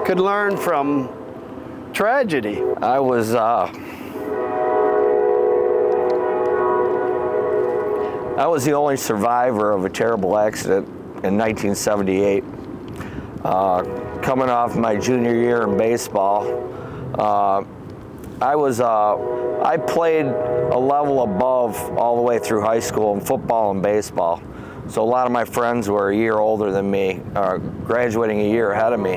could 0.05 0.21
learn 0.21 0.55
from 0.59 1.09
tragedy. 1.95 2.61
I 2.83 2.99
was 2.99 3.35
uh, 3.35 3.73
I 8.37 8.47
was 8.47 8.67
the 8.67 8.73
only 8.73 8.99
survivor 8.99 9.73
of 9.73 9.87
a 9.87 9.89
terrible 9.89 10.37
accident 10.37 10.87
in 11.25 11.39
1978. 11.39 12.45
Uh, 13.45 14.21
coming 14.21 14.51
off 14.51 14.77
my 14.77 14.95
junior 14.95 15.35
year 15.35 15.63
in 15.63 15.79
baseball, 15.79 16.45
uh, 17.19 17.65
I 18.41 18.55
was 18.55 18.81
uh, 18.81 19.63
I 19.63 19.77
played 19.77 20.27
a 20.27 20.79
level 20.79 21.25
above 21.25 21.77
all 21.99 22.15
the 22.15 22.23
way 22.23 22.39
through 22.39 22.61
high 22.61 22.79
school 22.79 23.15
in 23.15 23.21
football 23.21 23.73
and 23.73 23.83
baseball. 23.83 24.41
So 24.89 25.03
a 25.03 25.05
lot 25.05 25.27
of 25.27 25.33
my 25.33 25.45
friends 25.45 25.91
were 25.91 26.11
a 26.11 26.17
year 26.17 26.37
older 26.39 26.71
than 26.71 26.91
me, 26.91 27.21
graduating 27.85 28.41
a 28.41 28.49
year 28.49 28.71
ahead 28.71 28.93
of 28.93 29.01
me. 29.01 29.17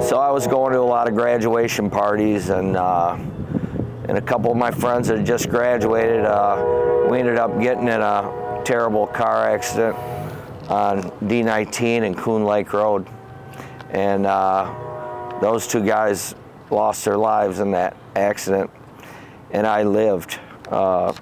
So 0.00 0.18
I 0.18 0.30
was 0.30 0.46
going 0.46 0.72
to 0.72 0.80
a 0.80 0.80
lot 0.80 1.08
of 1.08 1.14
graduation 1.14 1.90
parties, 1.90 2.48
and 2.48 2.76
uh, 2.76 3.18
and 4.08 4.16
a 4.16 4.22
couple 4.22 4.50
of 4.50 4.56
my 4.56 4.70
friends 4.70 5.08
that 5.08 5.18
had 5.18 5.26
just 5.26 5.50
graduated, 5.50 6.24
uh, 6.24 7.06
we 7.10 7.18
ended 7.18 7.36
up 7.36 7.60
getting 7.60 7.84
in 7.84 8.00
a 8.00 8.62
terrible 8.64 9.06
car 9.06 9.48
accident 9.50 9.94
on 10.70 11.02
D19 11.28 12.02
and 12.04 12.16
Coon 12.16 12.44
Lake 12.44 12.72
Road, 12.72 13.06
and 13.90 14.24
uh, 14.24 15.38
those 15.42 15.66
two 15.66 15.84
guys 15.84 16.34
lost 16.70 17.04
their 17.04 17.18
lives 17.18 17.60
in 17.60 17.70
that 17.72 17.94
accident, 18.18 18.70
and 19.50 19.66
I 19.66 19.82
lived. 19.82 20.38
Uh, 20.68 21.12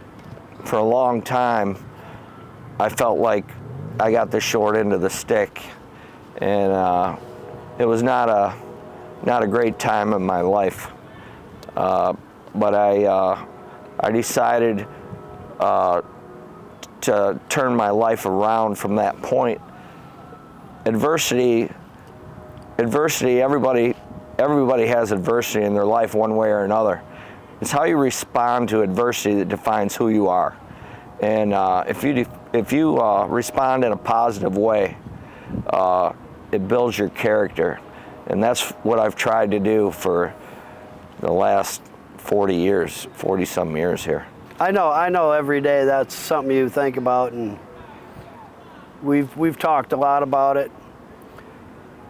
for 0.64 0.76
a 0.76 0.82
long 0.82 1.22
time, 1.22 1.76
I 2.80 2.88
felt 2.88 3.18
like 3.18 3.44
I 4.00 4.10
got 4.10 4.30
the 4.30 4.40
short 4.40 4.76
end 4.76 4.92
of 4.92 5.00
the 5.00 5.10
stick, 5.10 5.62
and 6.38 6.72
uh, 6.72 7.16
it 7.78 7.84
was 7.84 8.02
not 8.02 8.28
a 8.28 8.54
not 9.24 9.42
a 9.42 9.46
great 9.46 9.78
time 9.78 10.12
in 10.12 10.22
my 10.22 10.40
life. 10.40 10.90
Uh, 11.76 12.14
but 12.54 12.74
I 12.74 13.04
uh, 13.04 13.46
I 14.00 14.10
decided 14.10 14.86
uh, 15.60 16.02
to 17.02 17.40
turn 17.48 17.74
my 17.74 17.90
life 17.90 18.26
around 18.26 18.76
from 18.76 18.96
that 18.96 19.20
point. 19.22 19.60
Adversity, 20.84 21.70
adversity. 22.78 23.40
Everybody 23.40 23.94
everybody 24.38 24.86
has 24.86 25.12
adversity 25.12 25.64
in 25.64 25.74
their 25.74 25.84
life 25.84 26.14
one 26.14 26.36
way 26.36 26.48
or 26.48 26.64
another. 26.64 27.02
It's 27.60 27.70
how 27.70 27.84
you 27.84 27.96
respond 27.96 28.68
to 28.70 28.82
adversity 28.82 29.36
that 29.36 29.48
defines 29.48 29.96
who 29.96 30.08
you 30.10 30.28
are. 30.28 30.56
And 31.20 31.54
uh, 31.54 31.84
if 31.88 32.04
you 32.04 32.26
if 32.52 32.72
you 32.72 33.00
uh, 33.00 33.26
respond 33.26 33.84
in 33.84 33.92
a 33.92 33.96
positive 33.96 34.56
way, 34.56 34.96
uh, 35.68 36.12
it 36.52 36.68
builds 36.68 36.98
your 36.98 37.08
character, 37.10 37.80
and 38.26 38.42
that's 38.42 38.70
what 38.82 38.98
I've 38.98 39.16
tried 39.16 39.50
to 39.52 39.58
do 39.58 39.90
for 39.90 40.34
the 41.20 41.32
last 41.32 41.82
40 42.18 42.54
years, 42.54 43.08
40 43.14 43.44
some 43.46 43.76
years 43.76 44.04
here. 44.04 44.26
I 44.60 44.70
know, 44.70 44.90
I 44.90 45.08
know. 45.08 45.32
Every 45.32 45.60
day, 45.60 45.86
that's 45.86 46.14
something 46.14 46.54
you 46.54 46.68
think 46.68 46.98
about, 46.98 47.32
and 47.32 47.58
we've 49.02 49.34
we've 49.36 49.58
talked 49.58 49.92
a 49.92 49.96
lot 49.96 50.22
about 50.22 50.58
it. 50.58 50.70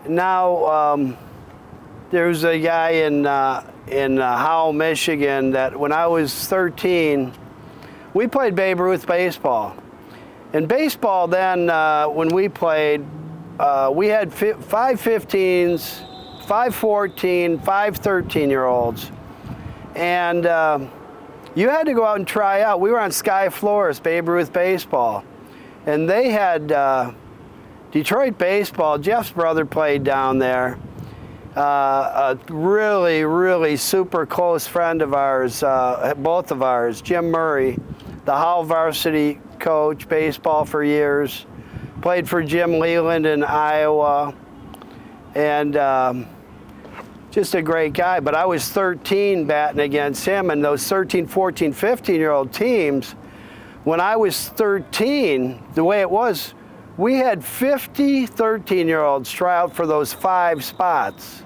Now, 0.08 0.64
um, 0.66 1.18
there's 2.10 2.44
a 2.44 2.58
guy 2.58 2.90
in 2.90 3.26
uh, 3.26 3.68
in 3.88 4.18
uh, 4.18 4.36
Howell, 4.36 4.72
Michigan, 4.72 5.50
that 5.52 5.78
when 5.78 5.92
I 5.92 6.06
was 6.06 6.32
13, 6.48 7.32
we 8.14 8.26
played 8.26 8.54
Babe 8.54 8.80
Ruth 8.80 9.06
baseball. 9.06 9.76
In 10.52 10.66
baseball, 10.66 11.28
then 11.28 11.70
uh, 11.70 12.06
when 12.06 12.28
we 12.28 12.48
played, 12.48 13.04
uh, 13.58 13.90
we 13.94 14.08
had 14.08 14.32
fi- 14.32 14.54
five 14.54 15.00
15s, 15.00 16.46
five 16.46 16.74
14, 16.74 17.58
five 17.60 17.96
13 17.96 18.50
year 18.50 18.64
olds, 18.64 19.10
and 19.94 20.46
uh, 20.46 20.78
you 21.54 21.68
had 21.68 21.86
to 21.86 21.94
go 21.94 22.04
out 22.04 22.18
and 22.18 22.26
try 22.26 22.62
out. 22.62 22.80
We 22.80 22.90
were 22.90 23.00
on 23.00 23.12
Sky 23.12 23.48
Flores, 23.48 24.00
Babe 24.00 24.28
Ruth 24.28 24.52
baseball, 24.52 25.24
and 25.86 26.08
they 26.08 26.30
had 26.30 26.72
uh, 26.72 27.12
Detroit 27.92 28.38
baseball. 28.38 28.98
Jeff's 28.98 29.30
brother 29.30 29.64
played 29.64 30.04
down 30.04 30.38
there. 30.38 30.78
Uh, 31.56 32.36
a 32.36 32.52
really, 32.52 33.24
really 33.24 33.78
super 33.78 34.26
close 34.26 34.66
friend 34.66 35.00
of 35.00 35.14
ours, 35.14 35.62
uh, 35.62 36.12
both 36.18 36.50
of 36.50 36.60
ours, 36.62 37.00
Jim 37.00 37.30
Murray, 37.30 37.78
the 38.26 38.36
Howell 38.36 38.64
varsity 38.64 39.40
coach, 39.58 40.06
baseball 40.06 40.66
for 40.66 40.84
years, 40.84 41.46
played 42.02 42.28
for 42.28 42.42
Jim 42.42 42.78
Leyland 42.78 43.24
in 43.24 43.42
Iowa, 43.42 44.34
and 45.34 45.78
um, 45.78 46.26
just 47.30 47.54
a 47.54 47.62
great 47.62 47.94
guy. 47.94 48.20
But 48.20 48.34
I 48.34 48.44
was 48.44 48.68
13 48.68 49.46
batting 49.46 49.80
against 49.80 50.26
him, 50.26 50.50
and 50.50 50.62
those 50.62 50.86
13, 50.86 51.26
14, 51.26 51.72
15 51.72 52.16
year 52.16 52.32
old 52.32 52.52
teams, 52.52 53.12
when 53.84 53.98
I 53.98 54.16
was 54.16 54.50
13, 54.50 55.62
the 55.74 55.84
way 55.84 56.02
it 56.02 56.10
was, 56.10 56.52
we 56.98 57.14
had 57.14 57.42
50 57.42 58.26
13 58.26 58.86
year 58.86 59.02
olds 59.02 59.30
try 59.30 59.56
out 59.56 59.74
for 59.74 59.86
those 59.86 60.12
five 60.12 60.62
spots. 60.62 61.44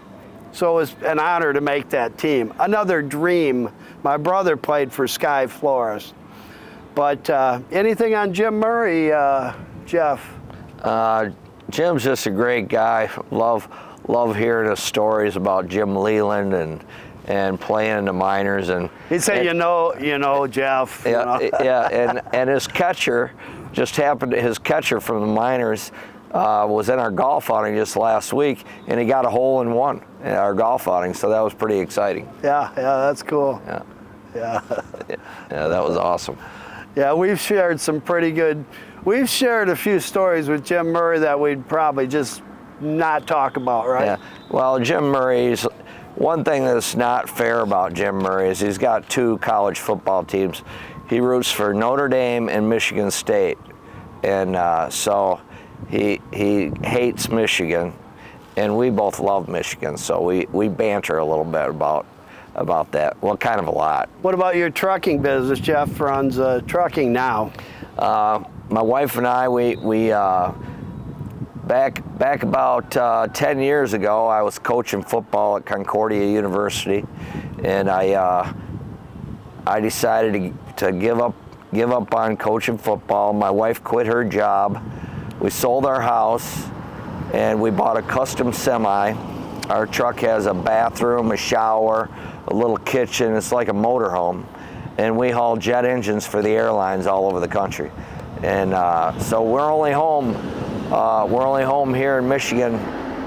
So 0.52 0.72
it 0.72 0.74
was 0.74 0.94
an 1.04 1.18
honor 1.18 1.52
to 1.52 1.60
make 1.60 1.88
that 1.90 2.18
team. 2.18 2.52
Another 2.58 3.02
dream. 3.02 3.70
My 4.02 4.16
brother 4.16 4.56
played 4.56 4.92
for 4.92 5.06
Sky 5.06 5.46
Flores. 5.46 6.12
But 6.94 7.28
uh, 7.30 7.60
anything 7.70 8.14
on 8.14 8.34
Jim 8.34 8.58
Murray, 8.58 9.12
uh, 9.12 9.52
Jeff? 9.86 10.34
Uh, 10.82 11.30
Jim's 11.70 12.02
just 12.02 12.26
a 12.26 12.30
great 12.30 12.68
guy. 12.68 13.08
Love 13.30 13.68
love 14.08 14.34
hearing 14.34 14.68
his 14.68 14.80
stories 14.80 15.36
about 15.36 15.68
Jim 15.68 15.94
Leyland 15.94 16.52
and 16.52 16.84
and 17.26 17.60
playing 17.60 17.98
in 17.98 18.04
the 18.06 18.12
minors 18.12 18.70
and 18.70 18.90
He 19.08 19.20
said, 19.20 19.38
and- 19.38 19.46
you 19.46 19.54
know, 19.54 19.94
you 19.94 20.18
know, 20.18 20.48
Jeff. 20.48 21.04
you 21.04 21.12
yeah, 21.12 21.24
know. 21.24 21.50
yeah, 21.62 21.88
and 21.88 22.20
and 22.34 22.50
his 22.50 22.66
catcher 22.66 23.30
just 23.72 23.94
happened. 23.94 24.32
His 24.32 24.58
catcher 24.58 25.00
from 25.00 25.20
the 25.20 25.26
minors 25.28 25.92
uh, 26.32 26.66
was 26.68 26.88
in 26.88 26.98
our 26.98 27.10
golf 27.10 27.50
outing 27.50 27.74
just 27.74 27.96
last 27.96 28.32
week, 28.32 28.64
and 28.86 29.00
he 29.00 29.06
got 29.06 29.24
a 29.24 29.30
hole 29.30 29.60
in 29.62 29.72
one 29.72 30.02
in 30.22 30.32
our 30.32 30.54
golf 30.54 30.86
outing. 30.88 31.14
So 31.14 31.28
that 31.28 31.40
was 31.40 31.54
pretty 31.54 31.78
exciting. 31.78 32.28
yeah, 32.42 32.70
yeah, 32.76 32.96
that's 32.98 33.22
cool. 33.22 33.60
Yeah, 33.66 33.82
Yeah. 34.34 34.60
yeah, 35.50 35.68
that 35.68 35.82
was 35.82 35.96
awesome. 35.96 36.38
Yeah, 36.96 37.14
we've 37.14 37.38
shared 37.40 37.80
some 37.80 38.00
pretty 38.00 38.32
good. 38.32 38.64
We've 39.04 39.28
shared 39.28 39.68
a 39.68 39.76
few 39.76 40.00
stories 40.00 40.48
with 40.48 40.64
Jim 40.64 40.88
Murray 40.88 41.20
that 41.20 41.38
we'd 41.38 41.66
probably 41.68 42.06
just 42.06 42.42
not 42.80 43.26
talk 43.26 43.56
about, 43.56 43.88
right? 43.88 44.04
Yeah. 44.04 44.16
Well, 44.50 44.78
Jim 44.78 45.04
Murray's 45.04 45.66
one 46.16 46.44
thing 46.44 46.64
that's 46.64 46.96
not 46.96 47.28
fair 47.28 47.60
about 47.60 47.94
Jim 47.94 48.16
Murray 48.16 48.48
is 48.48 48.60
he's 48.60 48.78
got 48.78 49.08
two 49.08 49.38
college 49.38 49.78
football 49.78 50.24
teams. 50.24 50.62
He 51.08 51.20
roots 51.20 51.50
for 51.50 51.72
Notre 51.72 52.08
Dame 52.08 52.48
and 52.48 52.68
Michigan 52.68 53.10
State, 53.10 53.58
and 54.22 54.54
uh, 54.54 54.90
so 54.90 55.40
he 55.88 56.20
he 56.32 56.72
hates 56.82 57.28
Michigan, 57.28 57.92
and 58.56 58.76
we 58.76 58.90
both 58.90 59.20
love 59.20 59.48
Michigan. 59.48 59.96
So 59.96 60.20
we 60.20 60.46
we 60.52 60.68
banter 60.68 61.18
a 61.18 61.24
little 61.24 61.44
bit 61.44 61.68
about 61.68 62.06
about 62.54 62.90
that. 62.92 63.20
Well, 63.22 63.36
kind 63.36 63.60
of 63.60 63.66
a 63.66 63.70
lot. 63.70 64.08
What 64.22 64.34
about 64.34 64.56
your 64.56 64.70
trucking 64.70 65.22
business? 65.22 65.60
Jeff 65.60 65.98
runs 66.00 66.38
uh, 66.38 66.60
trucking 66.66 67.12
now. 67.12 67.52
Uh, 67.98 68.44
my 68.68 68.82
wife 68.82 69.16
and 69.16 69.26
I, 69.26 69.48
we 69.48 69.76
we 69.76 70.12
uh, 70.12 70.52
back 71.70 72.02
back 72.18 72.42
about 72.42 72.96
uh, 72.96 73.28
10 73.28 73.60
years 73.60 73.92
ago, 73.92 74.26
I 74.26 74.42
was 74.42 74.58
coaching 74.58 75.02
football 75.02 75.56
at 75.56 75.64
Concordia 75.64 76.26
University, 76.26 77.04
and 77.62 77.88
I 77.88 78.14
uh, 78.14 78.52
I 79.66 79.80
decided 79.80 80.52
to, 80.76 80.86
to 80.86 80.92
give 80.92 81.20
up 81.20 81.34
give 81.72 81.92
up 81.92 82.14
on 82.14 82.36
coaching 82.36 82.76
football. 82.76 83.32
My 83.32 83.50
wife 83.50 83.84
quit 83.84 84.06
her 84.06 84.24
job. 84.24 84.82
We 85.40 85.48
sold 85.48 85.86
our 85.86 86.02
house, 86.02 86.66
and 87.32 87.62
we 87.62 87.70
bought 87.70 87.96
a 87.96 88.02
custom 88.02 88.52
semi. 88.52 89.12
Our 89.70 89.86
truck 89.86 90.20
has 90.20 90.44
a 90.44 90.52
bathroom, 90.52 91.32
a 91.32 91.36
shower, 91.38 92.10
a 92.46 92.54
little 92.54 92.76
kitchen. 92.76 93.34
It's 93.34 93.50
like 93.50 93.68
a 93.68 93.72
motorhome, 93.72 94.44
and 94.98 95.16
we 95.16 95.30
haul 95.30 95.56
jet 95.56 95.86
engines 95.86 96.26
for 96.26 96.42
the 96.42 96.50
airlines 96.50 97.06
all 97.06 97.24
over 97.24 97.40
the 97.40 97.48
country. 97.48 97.90
And 98.42 98.74
uh, 98.74 99.18
so 99.18 99.42
we're 99.42 99.72
only 99.72 99.92
home. 99.92 100.36
Uh, 100.92 101.24
we're 101.24 101.46
only 101.46 101.64
home 101.64 101.94
here 101.94 102.18
in 102.18 102.28
Michigan 102.28 102.78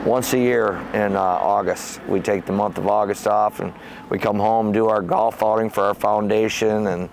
once 0.05 0.33
a 0.33 0.37
year 0.37 0.73
in 0.93 1.15
uh, 1.15 1.19
August. 1.19 1.99
We 2.05 2.19
take 2.19 2.45
the 2.45 2.51
month 2.51 2.77
of 2.77 2.85
August 2.85 3.25
off, 3.25 3.59
and 3.59 3.73
we 4.11 4.19
come 4.19 4.37
home, 4.37 4.71
do 4.71 4.87
our 4.87 5.01
golf 5.01 5.41
outing 5.41 5.71
for 5.71 5.85
our 5.85 5.95
foundation, 5.95 6.85
and 6.85 7.09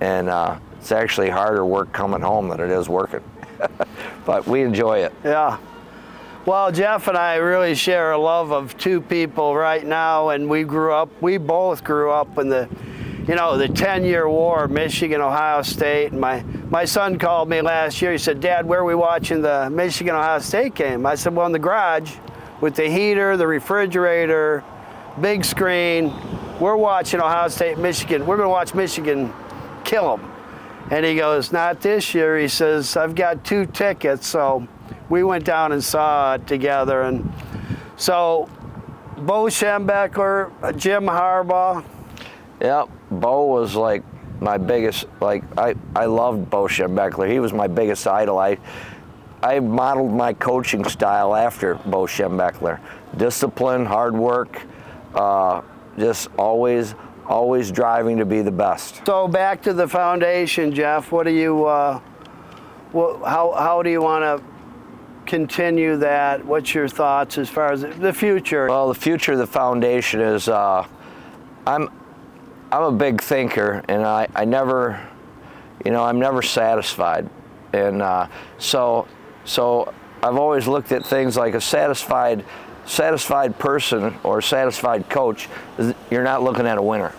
and 0.00 0.30
uh, 0.30 0.58
it's 0.78 0.90
actually 0.90 1.28
harder 1.28 1.66
work 1.66 1.92
coming 1.92 2.22
home 2.22 2.48
than 2.48 2.60
it 2.60 2.70
is 2.70 2.88
working. 2.88 3.22
but 4.26 4.46
we 4.46 4.62
enjoy 4.62 4.98
it. 4.98 5.12
Yeah. 5.24 5.58
Well, 6.46 6.72
Jeff 6.72 7.08
and 7.08 7.18
I 7.18 7.36
really 7.36 7.74
share 7.74 8.12
a 8.12 8.18
love 8.18 8.52
of 8.52 8.78
two 8.78 9.02
people 9.02 9.54
right 9.54 9.84
now, 9.84 10.30
and 10.30 10.48
we 10.48 10.64
grew 10.64 10.92
up. 10.92 11.10
We 11.20 11.36
both 11.36 11.84
grew 11.84 12.10
up 12.10 12.38
in 12.38 12.48
the, 12.48 12.68
you 13.26 13.34
know, 13.34 13.58
the 13.58 13.68
10-year 13.68 14.26
war, 14.26 14.66
Michigan, 14.66 15.20
Ohio 15.20 15.60
State. 15.60 16.12
And 16.12 16.20
my 16.20 16.42
my 16.70 16.86
son 16.86 17.18
called 17.18 17.50
me 17.50 17.60
last 17.60 18.00
year. 18.00 18.12
He 18.12 18.18
said, 18.18 18.40
"Dad, 18.40 18.64
where 18.64 18.80
are 18.80 18.84
we 18.84 18.94
watching 18.94 19.42
the 19.42 19.68
Michigan 19.70 20.14
Ohio 20.14 20.38
State 20.38 20.74
game?" 20.74 21.04
I 21.04 21.16
said, 21.16 21.34
"Well, 21.34 21.44
in 21.44 21.52
the 21.52 21.58
garage, 21.58 22.14
with 22.62 22.76
the 22.76 22.88
heater, 22.88 23.36
the 23.36 23.46
refrigerator, 23.46 24.64
big 25.20 25.44
screen. 25.44 26.14
We're 26.58 26.76
watching 26.76 27.20
Ohio 27.20 27.48
State, 27.48 27.76
Michigan. 27.76 28.24
We're 28.26 28.36
going 28.36 28.46
to 28.46 28.50
watch 28.50 28.74
Michigan 28.74 29.32
kill 29.84 30.16
them." 30.16 30.37
And 30.90 31.04
he 31.04 31.16
goes, 31.16 31.52
Not 31.52 31.80
this 31.80 32.14
year. 32.14 32.38
He 32.38 32.48
says, 32.48 32.96
I've 32.96 33.14
got 33.14 33.44
two 33.44 33.66
tickets. 33.66 34.26
So 34.26 34.66
we 35.08 35.22
went 35.22 35.44
down 35.44 35.72
and 35.72 35.82
saw 35.82 36.34
it 36.34 36.46
together. 36.46 37.02
And 37.02 37.32
so 37.96 38.48
Bo 39.16 39.44
Schembechler, 39.44 40.76
Jim 40.76 41.04
Harbaugh. 41.04 41.84
Yep, 42.60 42.88
Bo 43.10 43.46
was 43.46 43.74
like 43.74 44.02
my 44.40 44.58
biggest. 44.58 45.06
Like 45.20 45.42
I, 45.58 45.74
I 45.94 46.06
loved 46.06 46.50
Bo 46.50 46.64
Schembechler. 46.64 47.30
He 47.30 47.40
was 47.40 47.52
my 47.52 47.66
biggest 47.66 48.06
idol. 48.06 48.38
I, 48.38 48.58
I 49.42 49.60
modeled 49.60 50.12
my 50.12 50.32
coaching 50.32 50.84
style 50.84 51.34
after 51.34 51.74
Bo 51.74 52.06
Schembechler. 52.06 52.80
Discipline, 53.16 53.84
hard 53.84 54.14
work, 54.14 54.62
uh, 55.14 55.62
just 55.98 56.28
always, 56.36 56.94
always 57.28 57.70
driving 57.70 58.16
to 58.18 58.24
be 58.24 58.42
the 58.42 58.50
best. 58.50 59.02
So 59.06 59.28
back 59.28 59.62
to 59.62 59.72
the 59.72 59.86
foundation, 59.86 60.74
Jeff. 60.74 61.12
What 61.12 61.24
do 61.24 61.30
you, 61.30 61.66
uh, 61.66 62.00
what, 62.92 63.28
how, 63.28 63.52
how 63.52 63.82
do 63.82 63.90
you 63.90 64.02
want 64.02 64.24
to 64.24 64.42
continue 65.26 65.96
that? 65.98 66.44
What's 66.44 66.74
your 66.74 66.88
thoughts 66.88 67.38
as 67.38 67.48
far 67.48 67.72
as 67.72 67.82
the 67.82 68.12
future? 68.12 68.66
Well, 68.66 68.88
the 68.88 68.94
future 68.94 69.32
of 69.32 69.38
the 69.38 69.46
foundation 69.46 70.20
is. 70.20 70.48
Uh, 70.48 70.86
I'm, 71.66 71.90
I'm 72.72 72.82
a 72.82 72.92
big 72.92 73.20
thinker, 73.20 73.84
and 73.88 74.02
I, 74.06 74.26
I 74.34 74.46
never, 74.46 75.06
you 75.84 75.90
know, 75.90 76.02
I'm 76.02 76.18
never 76.18 76.40
satisfied, 76.40 77.28
and 77.74 78.00
uh, 78.00 78.26
so, 78.56 79.06
so 79.44 79.92
I've 80.22 80.36
always 80.36 80.66
looked 80.66 80.92
at 80.92 81.04
things 81.04 81.36
like 81.36 81.52
a 81.52 81.60
satisfied, 81.60 82.42
satisfied 82.88 83.58
person 83.58 84.16
or 84.24 84.40
satisfied 84.40 85.08
coach. 85.08 85.48
You're 86.10 86.24
not 86.24 86.42
looking 86.42 86.66
at 86.66 86.78
a 86.78 86.82
winner. 86.82 87.12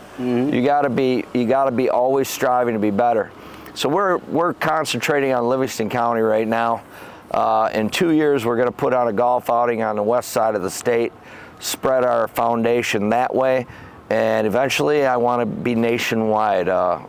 You 0.53 0.65
got 0.65 0.81
to 0.81 0.89
be, 0.89 1.23
you 1.33 1.45
got 1.45 1.65
to 1.65 1.71
be 1.71 1.89
always 1.89 2.27
striving 2.27 2.73
to 2.73 2.79
be 2.79 2.91
better. 2.91 3.31
So 3.75 3.87
we're 3.87 4.17
we're 4.17 4.53
concentrating 4.53 5.31
on 5.31 5.47
Livingston 5.47 5.89
County 5.89 6.21
right 6.21 6.47
now. 6.47 6.83
Uh, 7.31 7.69
in 7.73 7.89
two 7.89 8.11
years, 8.11 8.43
we're 8.43 8.55
going 8.55 8.67
to 8.67 8.73
put 8.73 8.93
on 8.93 9.07
a 9.07 9.13
golf 9.13 9.49
outing 9.49 9.83
on 9.83 9.95
the 9.95 10.03
west 10.03 10.29
side 10.31 10.55
of 10.55 10.63
the 10.63 10.69
state, 10.69 11.13
spread 11.59 12.03
our 12.03 12.27
foundation 12.27 13.09
that 13.09 13.33
way, 13.33 13.67
and 14.09 14.47
eventually, 14.47 15.05
I 15.05 15.15
want 15.17 15.41
to 15.41 15.45
be 15.45 15.75
nationwide. 15.75 16.67
Uh, 16.67 16.99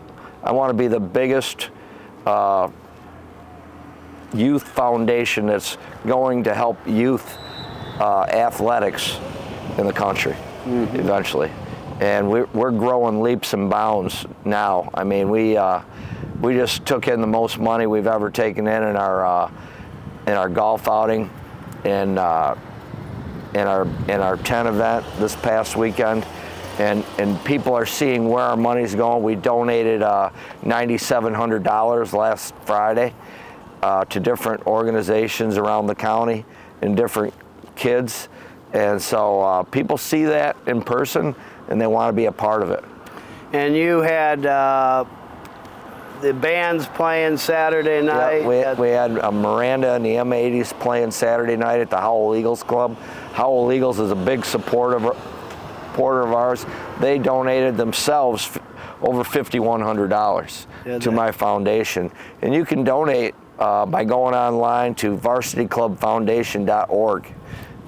I 0.45 0.53
want 0.53 0.71
to 0.71 0.75
be 0.75 0.87
the 0.87 1.01
biggest 1.01 1.71
uh, 2.27 2.69
youth 4.35 4.63
foundation 4.63 5.47
that's 5.47 5.79
going 6.07 6.45
to 6.45 6.55
help 6.55 6.77
youth 6.87 7.39
uh, 8.01 8.23
athletics 8.23 9.19
in 9.79 9.87
the 9.87 9.93
country 9.93 10.35
eventually. 10.67 11.51
And 12.01 12.31
we're, 12.31 12.47
we're 12.47 12.71
growing 12.71 13.21
leaps 13.21 13.53
and 13.53 13.69
bounds 13.69 14.25
now. 14.45 14.91
I 14.95 15.05
mean, 15.05 15.29
we 15.29 15.57
uh, 15.57 15.83
we 16.41 16.55
just 16.55 16.87
took 16.87 17.09
in 17.09 17.21
the 17.21 17.27
most 17.27 17.59
money 17.59 17.87
we've 17.87 18.07
ever 18.07 18.31
taken 18.31 18.67
in 18.67 18.83
in 18.83 18.97
our 18.97 19.27
uh, 19.27 19.51
in 20.27 20.33
our 20.33 20.49
golf 20.49 20.89
outing, 20.89 21.31
and 21.85 22.19
uh, 22.19 22.55
in 23.55 23.67
our 23.67 23.83
in 24.09 24.21
our 24.21 24.39
10 24.39 24.67
event 24.67 25.05
this 25.19 25.37
past 25.37 25.77
weekend. 25.77 26.27
And, 26.79 27.05
and 27.19 27.45
people 27.45 27.75
are 27.75 27.85
seeing 27.85 28.31
where 28.31 28.43
our 28.43 28.57
money's 28.57 28.95
going. 28.95 29.23
We 29.23 29.35
donated 29.35 30.01
uh, 30.01 30.31
$9,700 30.63 32.13
last 32.15 32.55
Friday 32.65 33.13
uh, 33.83 34.07
to 34.07 34.19
different 34.19 34.67
organizations 34.67 35.59
around 35.59 35.89
the 35.89 35.95
county 35.95 36.47
and 36.81 36.97
different 36.97 37.35
kids. 37.77 38.29
And 38.73 39.01
so 39.03 39.41
uh, 39.41 39.63
people 39.65 39.99
see 39.99 40.25
that 40.25 40.57
in 40.67 40.81
person 40.83 41.35
and 41.69 41.81
they 41.81 41.87
want 41.87 42.09
to 42.09 42.13
be 42.13 42.27
a 42.27 42.33
part 42.33 42.63
of 42.63 42.71
it. 42.71 42.85
And 43.53 43.77
you 43.77 44.01
had 44.01 44.47
uh, 44.47 45.05
the 46.21 46.33
bands 46.35 46.87
playing 46.87 47.37
Saturday 47.37 48.01
night. 48.03 48.43
Yeah, 48.43 48.47
we, 48.49 48.59
at- 48.61 48.79
we 48.79 48.89
had 48.91 49.19
uh, 49.19 49.33
Miranda 49.33 49.95
and 49.95 50.05
the 50.05 50.11
M80s 50.15 50.79
playing 50.79 51.11
Saturday 51.11 51.57
night 51.57 51.81
at 51.81 51.91
the 51.91 51.99
Howell 52.01 52.37
Eagles 52.37 52.63
Club. 52.63 52.97
Howell 53.33 53.73
Eagles 53.73 53.99
is 53.99 54.13
a 54.13 54.17
big 54.17 54.45
supporter 54.45 54.97
of, 54.97 55.17
supporter 55.91 56.21
of 56.23 56.33
ours. 56.33 56.65
They 57.01 57.19
donated 57.19 57.77
themselves 57.77 58.45
f- 58.47 58.59
over 59.03 59.25
$5,100 59.25 60.67
Did 60.85 61.03
to 61.03 61.11
my 61.11 61.33
foundation. 61.33 62.13
And 62.43 62.55
you 62.55 62.65
can 62.65 62.85
donate 62.85 63.35
uh, 63.59 63.85
by 63.87 64.05
going 64.05 64.35
online 64.35 64.95
to 64.97 65.17
varsityclubfoundation.org 65.17 67.35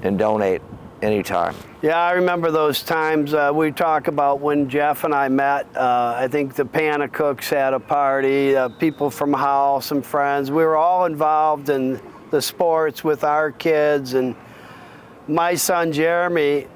and 0.03 0.19
donate 0.19 0.63
anytime. 1.03 1.55
Yeah, 1.83 1.99
I 1.99 2.13
remember 2.13 2.51
those 2.51 2.83
times 2.83 3.35
uh, 3.35 3.51
we 3.53 3.73
talk 3.73 4.07
about 4.07 4.41
when 4.41 4.69
Jeff 4.69 5.05
and 5.05 5.15
I 5.15 5.29
met. 5.29 5.67
Uh, 5.77 6.15
I 6.17 6.29
think 6.29 6.55
the 6.55 6.65
Panna 6.65 7.09
Cooks 7.09 7.51
had 7.51 7.75
a 7.75 7.81
party, 7.81 8.55
uh, 8.55 8.69
people 8.69 9.11
from 9.11 9.33
Howell, 9.33 9.81
some 9.81 10.01
friends. 10.01 10.51
We 10.51 10.65
were 10.65 10.77
all 10.77 11.07
involved 11.07 11.71
in 11.71 12.01
the 12.31 12.41
sports 12.41 13.03
with 13.03 13.25
our 13.25 13.51
kids. 13.51 14.15
And 14.15 14.37
my 15.27 15.55
son 15.57 15.93
Jeremy, 15.93 16.69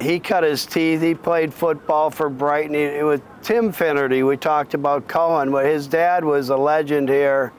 he 0.00 0.20
cut 0.20 0.44
his 0.44 0.66
teeth. 0.66 1.00
He 1.00 1.14
played 1.14 1.52
football 1.52 2.10
for 2.10 2.28
Brighton. 2.28 2.74
He, 2.74 3.02
with 3.02 3.22
Tim 3.42 3.72
Finnerty, 3.72 4.22
we 4.22 4.36
talked 4.36 4.74
about 4.74 5.08
Cullen, 5.08 5.50
but 5.50 5.66
his 5.66 5.86
dad 5.88 6.24
was 6.24 6.48
a 6.50 6.56
legend 6.56 7.08
here. 7.08 7.52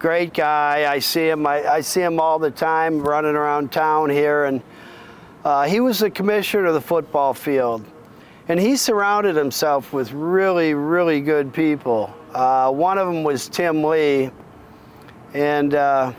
Great 0.00 0.32
guy. 0.32 0.90
I 0.90 0.98
see 0.98 1.28
him. 1.28 1.46
I, 1.46 1.74
I 1.74 1.80
see 1.82 2.00
him 2.00 2.20
all 2.20 2.38
the 2.38 2.50
time 2.50 3.02
running 3.02 3.36
around 3.36 3.70
town 3.70 4.08
here, 4.08 4.46
and 4.46 4.62
uh, 5.44 5.64
he 5.64 5.80
was 5.80 5.98
the 5.98 6.10
commissioner 6.10 6.64
of 6.64 6.74
the 6.74 6.80
football 6.80 7.34
field. 7.34 7.84
And 8.48 8.58
he 8.58 8.76
surrounded 8.76 9.36
himself 9.36 9.92
with 9.92 10.10
really, 10.12 10.72
really 10.72 11.20
good 11.20 11.52
people. 11.52 12.14
Uh, 12.32 12.72
one 12.72 12.96
of 12.96 13.08
them 13.08 13.24
was 13.24 13.46
Tim 13.50 13.84
Lee. 13.84 14.30
And, 15.34 15.74
uh, 15.74 16.14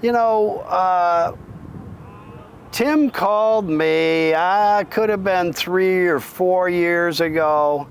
you 0.00 0.12
know, 0.12 0.60
uh, 0.60 1.34
Tim 2.70 3.10
called 3.10 3.68
me, 3.68 4.32
I 4.32 4.84
could 4.90 5.08
have 5.08 5.24
been 5.24 5.52
three 5.52 6.06
or 6.06 6.20
four 6.20 6.68
years 6.68 7.20
ago. 7.20 7.88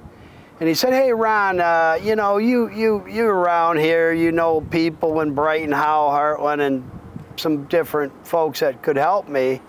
And 0.64 0.70
he 0.70 0.76
said, 0.76 0.94
"Hey, 0.94 1.12
Ron, 1.12 1.60
uh, 1.60 2.00
you 2.02 2.16
know, 2.16 2.38
you 2.38 2.70
you 2.70 3.06
you 3.06 3.26
around 3.26 3.80
here, 3.80 4.14
you 4.14 4.32
know 4.32 4.62
people 4.62 5.20
in 5.20 5.34
Brighton, 5.34 5.74
Howell, 5.74 6.12
Hartland, 6.12 6.62
and 6.62 6.90
some 7.36 7.66
different 7.66 8.14
folks 8.26 8.62
that 8.62 8.82
could 8.82 8.96
help 8.96 9.28
me." 9.28 9.60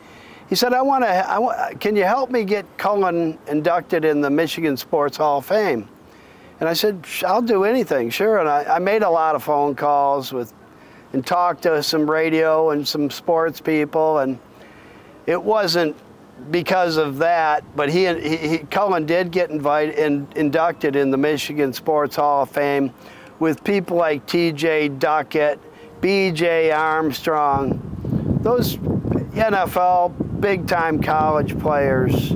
He 0.48 0.54
said, 0.54 0.72
"I 0.72 0.82
want 0.82 1.02
to. 1.02 1.08
I 1.08 1.74
can 1.80 1.96
you 1.96 2.04
help 2.04 2.30
me 2.30 2.44
get 2.44 2.64
Cullen 2.76 3.36
inducted 3.48 4.04
in 4.04 4.20
the 4.20 4.30
Michigan 4.30 4.76
Sports 4.76 5.16
Hall 5.16 5.38
of 5.38 5.46
Fame?" 5.46 5.88
And 6.60 6.68
I 6.68 6.74
said, 6.74 7.04
"I'll 7.26 7.42
do 7.42 7.64
anything, 7.64 8.08
sure." 8.08 8.38
And 8.38 8.48
I, 8.48 8.76
I 8.76 8.78
made 8.78 9.02
a 9.02 9.10
lot 9.10 9.34
of 9.34 9.42
phone 9.42 9.74
calls 9.74 10.32
with, 10.32 10.52
and 11.12 11.26
talked 11.26 11.62
to 11.64 11.82
some 11.82 12.08
radio 12.08 12.70
and 12.70 12.86
some 12.86 13.10
sports 13.10 13.60
people, 13.60 14.18
and 14.18 14.38
it 15.26 15.42
wasn't 15.42 15.96
because 16.50 16.96
of 16.96 17.18
that, 17.18 17.64
but 17.76 17.90
he, 17.90 18.06
he, 18.14 18.36
he 18.36 18.58
Cullen 18.58 19.06
did 19.06 19.30
get 19.30 19.50
invited 19.50 19.98
and 19.98 20.32
inducted 20.36 20.96
in 20.96 21.10
the 21.10 21.16
Michigan 21.16 21.72
Sports 21.72 22.16
Hall 22.16 22.42
of 22.42 22.50
Fame 22.50 22.92
with 23.38 23.64
people 23.64 23.96
like 23.96 24.26
T.J. 24.26 24.90
Duckett, 24.90 25.58
B.J. 26.00 26.70
Armstrong, 26.70 27.80
those 28.42 28.76
NFL 28.76 30.40
big 30.40 30.66
time 30.68 31.02
college 31.02 31.58
players. 31.58 32.32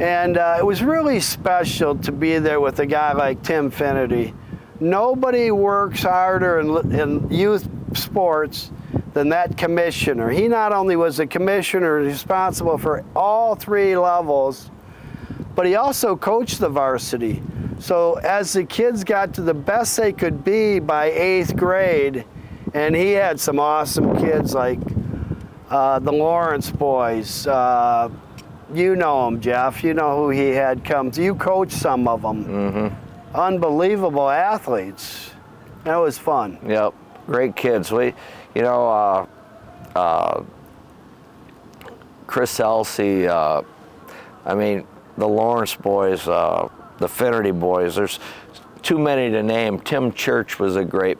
And 0.00 0.38
uh, 0.38 0.56
it 0.58 0.64
was 0.64 0.82
really 0.82 1.20
special 1.20 1.96
to 1.98 2.12
be 2.12 2.38
there 2.38 2.60
with 2.60 2.78
a 2.78 2.86
guy 2.86 3.12
like 3.12 3.42
Tim 3.42 3.70
Finnerty. 3.70 4.34
Nobody 4.78 5.50
works 5.50 6.02
harder 6.02 6.60
in, 6.60 6.98
in 6.98 7.30
youth 7.30 7.68
sports 7.94 8.70
than 9.12 9.28
that 9.30 9.56
commissioner. 9.56 10.30
He 10.30 10.48
not 10.48 10.72
only 10.72 10.96
was 10.96 11.16
the 11.16 11.26
commissioner 11.26 11.94
responsible 11.94 12.78
for 12.78 13.04
all 13.14 13.54
three 13.54 13.96
levels, 13.96 14.70
but 15.54 15.66
he 15.66 15.74
also 15.74 16.16
coached 16.16 16.60
the 16.60 16.68
varsity. 16.68 17.42
So 17.78 18.14
as 18.14 18.52
the 18.52 18.64
kids 18.64 19.04
got 19.04 19.34
to 19.34 19.42
the 19.42 19.54
best 19.54 19.96
they 19.96 20.12
could 20.12 20.44
be 20.44 20.78
by 20.78 21.06
eighth 21.10 21.56
grade, 21.56 22.24
and 22.74 22.94
he 22.94 23.12
had 23.12 23.40
some 23.40 23.58
awesome 23.58 24.16
kids 24.16 24.54
like 24.54 24.78
uh, 25.70 25.98
the 25.98 26.12
Lawrence 26.12 26.70
boys. 26.70 27.46
Uh, 27.46 28.10
you 28.72 28.94
know 28.94 29.24
them, 29.24 29.40
Jeff. 29.40 29.82
You 29.82 29.94
know 29.94 30.16
who 30.16 30.30
he 30.30 30.50
had 30.50 30.84
come. 30.84 31.10
You 31.14 31.34
coached 31.34 31.72
some 31.72 32.06
of 32.06 32.22
them. 32.22 32.44
Mm-hmm. 32.44 33.36
Unbelievable 33.36 34.28
athletes. 34.28 35.30
That 35.84 35.96
was 35.96 36.18
fun. 36.18 36.58
Yep, 36.66 36.94
great 37.26 37.56
kids. 37.56 37.90
We, 37.90 38.14
you 38.54 38.62
know, 38.62 38.88
uh, 38.88 39.26
uh, 39.98 40.42
Chris 42.26 42.58
Elsey. 42.60 43.26
Uh, 43.26 43.62
I 44.44 44.54
mean, 44.54 44.86
the 45.16 45.28
Lawrence 45.28 45.74
boys, 45.74 46.26
uh, 46.28 46.68
the 46.98 47.08
Finnerty 47.08 47.50
boys. 47.50 47.94
There's 47.96 48.18
too 48.82 48.98
many 48.98 49.30
to 49.30 49.42
name. 49.42 49.80
Tim 49.80 50.12
Church 50.12 50.58
was 50.58 50.76
a 50.76 50.84
great 50.84 51.18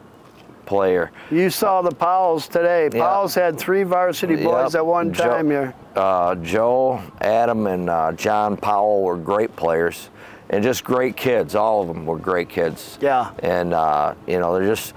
player. 0.67 1.11
You 1.31 1.51
saw 1.51 1.83
the 1.83 1.91
Powells 1.95 2.47
today. 2.49 2.85
Yeah. 2.93 3.01
Powell's 3.01 3.35
had 3.35 3.59
three 3.59 3.83
varsity 3.83 4.37
boys 4.37 4.75
Yep. 4.75 4.81
at 4.81 4.87
one 4.87 5.13
time 5.13 5.51
here. 5.51 5.75
Uh, 5.97 6.37
Joe, 6.37 7.03
Adam, 7.21 7.67
and 7.67 7.91
uh, 7.91 8.13
John 8.13 8.57
Powell 8.57 9.03
were 9.03 9.17
great 9.17 9.55
players, 9.57 10.11
and 10.49 10.63
just 10.63 10.85
great 10.85 11.17
kids. 11.17 11.55
All 11.57 11.83
of 11.83 11.89
them 11.89 12.07
were 12.07 12.19
great 12.19 12.49
kids. 12.49 12.99
Yeah. 13.01 13.33
And 13.41 13.75
uh, 13.75 14.15
you 14.29 14.39
know, 14.39 14.55
they're 14.57 14.69
just 14.69 14.95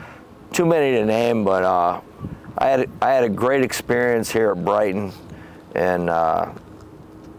too 0.53 0.65
many 0.65 0.95
to 0.97 1.05
name, 1.05 1.43
but 1.43 1.63
uh, 1.63 1.99
I 2.57 2.67
had 2.67 2.89
I 3.01 3.11
had 3.11 3.23
a 3.23 3.29
great 3.29 3.63
experience 3.63 4.31
here 4.31 4.51
at 4.51 4.63
Brighton, 4.63 5.11
and 5.75 6.09
uh, 6.09 6.53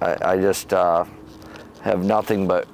I, 0.01 0.17
I 0.33 0.37
just 0.37 0.73
uh, 0.73 1.05
have 1.83 2.05
nothing 2.05 2.49
but 2.49 2.67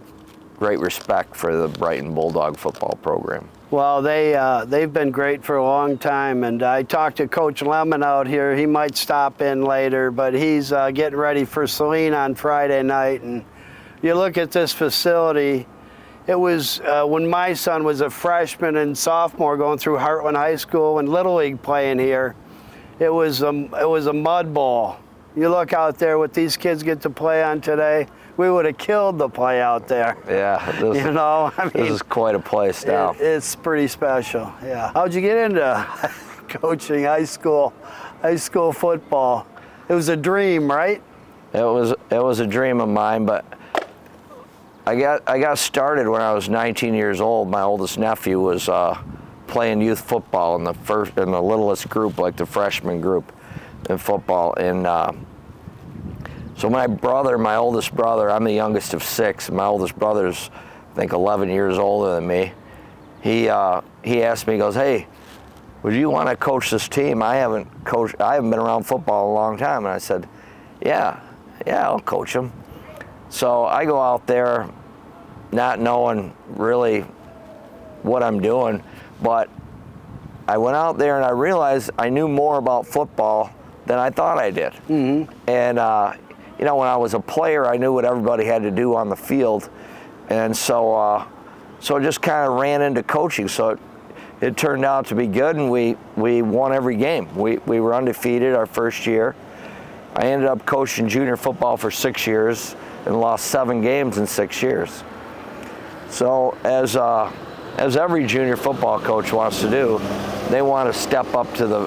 great 0.59 0.79
respect 0.79 1.37
for 1.37 1.57
the 1.57 1.69
Brighton 1.69 2.15
Bulldog 2.15 2.57
football 2.57 2.99
program. 3.03 3.49
Well, 3.71 4.03
they 4.03 4.35
uh, 4.35 4.65
they've 4.65 4.93
been 4.93 5.11
great 5.11 5.45
for 5.45 5.57
a 5.57 5.65
long 5.65 5.99
time, 5.99 6.43
and 6.43 6.63
I 6.63 6.83
talked 6.83 7.19
to 7.19 7.29
Coach 7.29 7.63
Lemon 7.63 8.03
out 8.03 8.27
here. 8.27 8.57
He 8.57 8.67
might 8.67 8.97
stop 8.97 9.43
in 9.43 9.63
later, 9.63 10.11
but 10.11 10.35
he's 10.35 10.73
uh, 10.73 10.91
getting 10.91 11.19
ready 11.19 11.45
for 11.45 11.67
Saline 11.67 12.15
on 12.15 12.35
Friday 12.35 12.83
night. 12.83 13.23
And 13.23 13.45
you 14.03 14.15
look 14.15 14.39
at 14.39 14.51
this 14.51 14.73
facility. 14.73 15.67
It 16.31 16.39
was 16.39 16.79
uh, 16.83 17.05
when 17.07 17.29
my 17.29 17.53
son 17.55 17.83
was 17.83 18.03
a 18.03 18.09
freshman 18.09 18.77
and 18.77 18.97
sophomore 18.97 19.57
going 19.57 19.79
through 19.79 19.97
Hartland 19.97 20.37
High 20.37 20.55
School 20.55 21.01
and 21.01 21.09
Little 21.09 21.35
League 21.35 21.61
playing 21.61 21.99
here. 21.99 22.37
It 23.01 23.13
was 23.13 23.43
a, 23.43 23.49
it 23.49 23.89
was 23.89 24.07
a 24.07 24.13
mud 24.13 24.55
ball. 24.55 25.01
You 25.35 25.49
look 25.49 25.73
out 25.73 25.99
there 25.99 26.19
what 26.19 26.33
these 26.33 26.57
kids 26.57 26.85
get 26.85 27.01
to 27.01 27.11
play 27.11 27.43
on 27.43 27.61
today. 27.61 28.07
We 28.37 28.49
would 28.49 28.65
have 28.65 28.79
killed 28.79 29.19
the 29.19 29.29
play 29.29 29.61
out 29.61 29.89
there. 29.89 30.17
Yeah, 30.29 30.71
this, 30.81 30.99
You 31.05 31.11
know, 31.11 31.53
I 31.59 31.65
mean, 31.65 31.73
this 31.75 31.91
is 31.91 32.03
quite 32.03 32.37
a 32.37 32.39
place 32.41 32.85
now. 32.87 33.11
it- 33.11 33.21
it's 33.23 33.57
pretty 33.57 33.89
special. 33.89 34.53
Yeah. 34.63 34.93
How'd 34.95 35.13
you 35.13 35.21
get 35.23 35.37
into 35.37 35.85
coaching 36.49 37.03
high 37.07 37.25
school, 37.25 37.73
high 38.23 38.37
school 38.37 38.73
football? 38.73 39.49
It 39.89 39.95
was 39.95 40.09
a 40.09 40.17
dream, 40.17 40.71
right? 40.71 41.03
It 41.55 41.65
was 41.65 41.91
it 41.91 42.23
was 42.23 42.39
a 42.39 42.47
dream 42.47 42.81
of 42.81 42.89
mine, 42.89 43.27
but 43.27 43.45
I 44.91 44.97
got 44.97 45.23
I 45.29 45.39
got 45.39 45.57
started 45.57 46.09
when 46.09 46.21
I 46.21 46.33
was 46.33 46.49
19 46.49 46.95
years 46.95 47.21
old. 47.21 47.49
My 47.49 47.63
oldest 47.63 47.97
nephew 47.97 48.41
was 48.41 48.69
uh, 48.69 49.01
playing 49.47 49.81
youth 49.81 50.01
football 50.01 50.57
in 50.57 50.65
the 50.65 50.75
first 50.75 51.17
in 51.17 51.31
the 51.31 51.41
littlest 51.41 51.89
group, 51.89 52.19
like 52.19 52.35
the 52.35 52.45
freshman 52.45 53.01
group 53.01 53.33
in 53.89 53.99
football. 53.99 54.53
And 54.55 54.89
uh, 54.89 55.13
so 56.57 56.69
my 56.69 56.89
brother, 56.89 57.39
my 57.39 57.55
oldest 57.55 57.95
brother, 57.95 58.33
I'm 58.33 58.43
the 58.43 58.53
youngest 58.53 58.93
of 58.93 59.05
six. 59.05 59.49
My 59.49 59.67
oldest 59.67 59.97
brother's 59.97 60.51
I 60.91 60.97
think 60.97 61.13
11 61.13 61.51
years 61.51 61.79
older 61.79 62.17
than 62.17 62.27
me. 62.27 62.53
He 63.23 63.49
uh, 63.49 63.83
he 64.03 64.25
asked 64.25 64.49
me, 64.49 64.55
he 64.55 64.59
goes, 64.59 64.75
"Hey, 64.75 65.07
would 65.85 65.95
you 65.95 66.11
want 66.11 66.29
to 66.31 66.35
coach 66.35 66.69
this 66.69 66.89
team? 66.89 67.23
I 67.23 67.37
haven't 67.37 67.85
coached. 67.85 68.21
I 68.21 68.35
haven't 68.35 68.51
been 68.51 68.59
around 68.59 68.89
football 68.89 69.31
a 69.31 69.35
long 69.35 69.57
time." 69.57 69.85
And 69.85 69.95
I 69.95 69.99
said, 69.99 70.29
"Yeah, 70.85 71.21
yeah, 71.65 71.87
I'll 71.89 72.01
coach 72.01 72.33
them." 72.33 72.53
So 73.29 73.65
I 73.65 73.85
go 73.85 74.01
out 74.01 74.27
there, 74.27 74.69
not 75.53 75.81
knowing 75.81 76.35
really 76.49 77.01
what 78.03 78.23
I'm 78.23 78.41
doing, 78.41 78.83
but 79.23 79.49
I 80.49 80.59
went 80.59 80.77
out 80.77 80.99
there 80.99 81.17
and 81.17 81.25
I 81.25 81.31
realized 81.31 81.91
I 81.99 82.09
knew 82.09 82.29
more 82.29 82.59
about 82.59 82.87
football 82.87 83.51
than 83.87 83.99
I 83.99 84.11
thought 84.11 84.39
I 84.39 84.51
did. 84.51 84.73
Mm-hmm. 84.89 85.33
And 85.49 85.79
uh, 85.79 86.15
you 86.59 86.65
know, 86.65 86.77
when 86.77 86.89
I 86.89 86.97
was 86.97 87.15
a 87.15 87.21
player, 87.21 87.67
I 87.67 87.77
knew 87.77 87.93
what 87.93 88.05
everybody 88.05 88.45
had 88.45 88.63
to 88.63 88.71
do 88.71 88.95
on 88.95 89.09
the 89.09 89.17
field, 89.17 89.71
and 90.29 90.57
so 90.57 90.95
uh, 90.95 91.27
so 91.81 91.97
I 91.97 92.03
just 92.03 92.21
kind 92.21 92.51
of 92.51 92.61
ran 92.61 92.83
into 92.83 93.03
coaching. 93.03 93.49
So 93.49 93.71
it, 93.71 93.79
it 94.41 94.57
turned 94.57 94.85
out 94.85 95.07
to 95.07 95.15
be 95.15 95.27
good, 95.27 95.57
and 95.57 95.71
we 95.71 95.97
we 96.17 96.43
won 96.43 96.73
every 96.73 96.97
game. 96.97 97.35
We 97.35 97.59
we 97.59 97.81
were 97.81 97.95
undefeated 97.95 98.55
our 98.55 98.67
first 98.67 99.07
year. 99.07 99.35
I 100.15 100.25
ended 100.25 100.49
up 100.49 100.67
coaching 100.67 101.09
junior 101.09 101.37
football 101.37 101.77
for 101.77 101.91
six 101.91 102.27
years 102.27 102.75
and 103.07 103.19
lost 103.21 103.47
seven 103.47 103.81
games 103.81 104.19
in 104.19 104.27
six 104.27 104.63
years. 104.63 105.05
So 106.11 106.57
as 106.65 106.97
uh, 106.97 107.33
as 107.79 107.97
every 107.97 108.27
junior 108.27 108.57
football 108.57 109.01
coach 109.01 109.33
wants 109.33 109.61
to 109.61 109.71
do, 109.71 110.01
they 110.51 110.61
want 110.61 110.93
to 110.93 110.99
step 110.99 111.35
up 111.35 111.53
to 111.55 111.67
the 111.67 111.87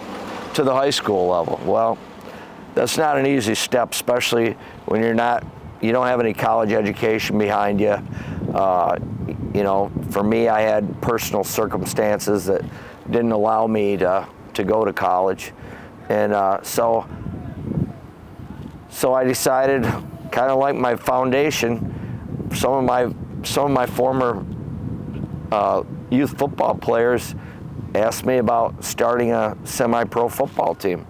to 0.54 0.64
the 0.64 0.74
high 0.74 0.90
school 0.90 1.28
level. 1.28 1.60
Well, 1.66 1.98
that's 2.74 2.98
not 2.98 3.18
an 3.18 3.28
easy 3.28 3.56
step, 3.56 3.92
especially 3.92 4.54
when 4.86 5.02
you're 5.02 5.14
not 5.14 5.46
you 5.82 5.92
don't 5.92 6.08
have 6.08 6.22
any 6.22 6.34
college 6.34 6.72
education 6.72 7.38
behind 7.38 7.82
you. 7.82 7.98
Uh, 8.54 8.98
you 9.54 9.64
know, 9.64 9.92
for 10.10 10.24
me, 10.24 10.48
I 10.48 10.62
had 10.62 11.02
personal 11.02 11.44
circumstances 11.44 12.46
that 12.46 12.64
didn't 13.12 13.34
allow 13.34 13.68
me 13.68 13.98
to 13.98 14.28
to 14.54 14.64
go 14.64 14.86
to 14.86 14.94
college, 14.94 15.52
and 16.10 16.34
uh, 16.34 16.64
so 16.64 17.08
so 18.90 19.14
I 19.14 19.24
decided, 19.26 19.84
kind 20.32 20.50
of 20.50 20.60
like 20.60 20.76
my 20.76 20.96
foundation, 20.96 22.50
some 22.54 22.74
of 22.74 22.84
my 22.86 23.12
some 23.44 23.66
of 23.66 23.72
my 23.72 23.86
former 23.86 24.46
uh, 25.52 25.84
youth 26.10 26.38
football 26.38 26.76
players 26.76 27.36
asked 27.96 28.26
me 28.26 28.38
about 28.38 28.84
starting 28.84 29.32
a 29.32 29.56
semi-pro 29.64 30.30
football 30.30 30.74
team. 30.74 31.06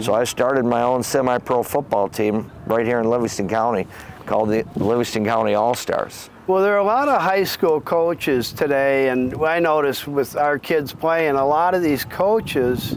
So 0.00 0.12
I 0.12 0.24
started 0.24 0.64
my 0.64 0.82
own 0.82 1.02
semi-pro 1.02 1.62
football 1.62 2.08
team 2.08 2.50
right 2.66 2.84
here 2.84 3.00
in 3.00 3.08
Livingston 3.08 3.48
County, 3.48 3.86
called 4.26 4.48
the 4.48 4.64
Livingston 4.76 5.24
County 5.24 5.54
All 5.54 5.74
Stars. 5.74 6.30
Well, 6.48 6.62
there 6.62 6.74
are 6.74 6.78
a 6.78 6.84
lot 6.84 7.08
of 7.08 7.20
high 7.20 7.44
school 7.44 7.80
coaches 7.80 8.52
today, 8.52 9.10
and 9.10 9.34
I 9.44 9.60
notice 9.60 10.06
with 10.06 10.36
our 10.36 10.58
kids 10.58 10.92
playing, 10.92 11.36
a 11.36 11.46
lot 11.46 11.74
of 11.74 11.82
these 11.82 12.04
coaches, 12.04 12.96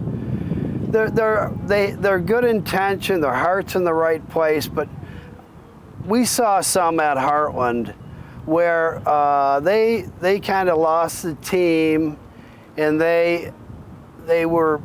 they're 0.88 1.10
they're 1.10 1.52
they 1.66 1.92
they're 1.92 2.20
good 2.20 2.46
intention, 2.46 3.22
their 3.22 3.34
heart's 3.34 3.76
in 3.76 3.84
the 3.84 3.94
right 3.94 4.28
place, 4.30 4.68
but 4.68 4.90
we 6.06 6.26
saw 6.26 6.62
some 6.62 7.00
at 7.00 7.18
Hartland 7.18 7.94
where 8.52 9.02
uh, 9.08 9.62
they 9.62 10.02
they 10.20 10.40
kind 10.40 10.68
of 10.68 10.78
lost 10.78 11.24
the 11.24 11.36
team, 11.36 12.18
and 12.76 13.00
they 13.00 13.54
they 14.26 14.46
were 14.46 14.82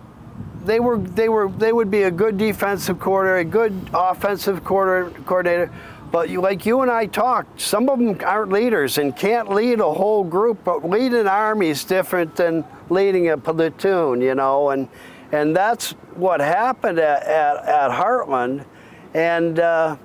they 0.65 0.79
were 0.79 0.99
they 0.99 1.29
were 1.29 1.49
they 1.49 1.73
would 1.73 1.91
be 1.91 2.05
a 2.05 2.11
good 2.11 2.39
defensive 2.39 3.01
coordinator, 3.01 3.39
a 3.39 3.45
good 3.45 3.91
offensive 3.93 4.63
quarter, 4.63 5.11
coordinator. 5.27 5.73
But 6.13 6.31
you, 6.31 6.41
like 6.41 6.65
you 6.65 6.83
and 6.83 6.91
I 6.91 7.07
talked, 7.07 7.61
some 7.61 7.89
of 7.89 7.99
them 7.99 8.17
aren't 8.25 8.53
leaders 8.53 8.99
and 8.99 9.15
can't 9.17 9.51
lead 9.51 9.81
a 9.81 9.93
whole 9.93 10.23
group. 10.23 10.63
But 10.63 10.89
leading 10.89 11.19
an 11.19 11.27
army 11.27 11.71
is 11.71 11.83
different 11.83 12.37
than 12.37 12.65
leading 12.89 13.31
a 13.31 13.37
platoon, 13.37 14.21
you 14.21 14.37
know. 14.37 14.71
And 14.71 14.89
and 15.33 15.57
that's 15.57 15.91
what 16.15 16.39
happened 16.41 17.01
at 17.01 17.25
at, 17.25 17.65
at 17.65 17.91
Hartland. 17.91 18.65
And 19.13 19.59
uh, 19.59 19.97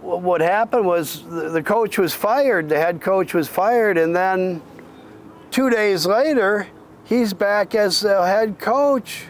what 0.00 0.40
happened 0.40 0.86
was 0.86 1.22
the, 1.24 1.62
coach 1.62 1.98
was 1.98 2.14
fired. 2.14 2.68
The 2.68 2.78
head 2.78 3.00
coach 3.00 3.34
was 3.34 3.48
fired, 3.48 3.98
and 3.98 4.14
then 4.14 4.62
two 5.50 5.70
days 5.70 6.06
later, 6.06 6.68
he's 7.04 7.32
back 7.32 7.74
as 7.74 8.00
the 8.00 8.26
head 8.26 8.58
coach. 8.58 9.26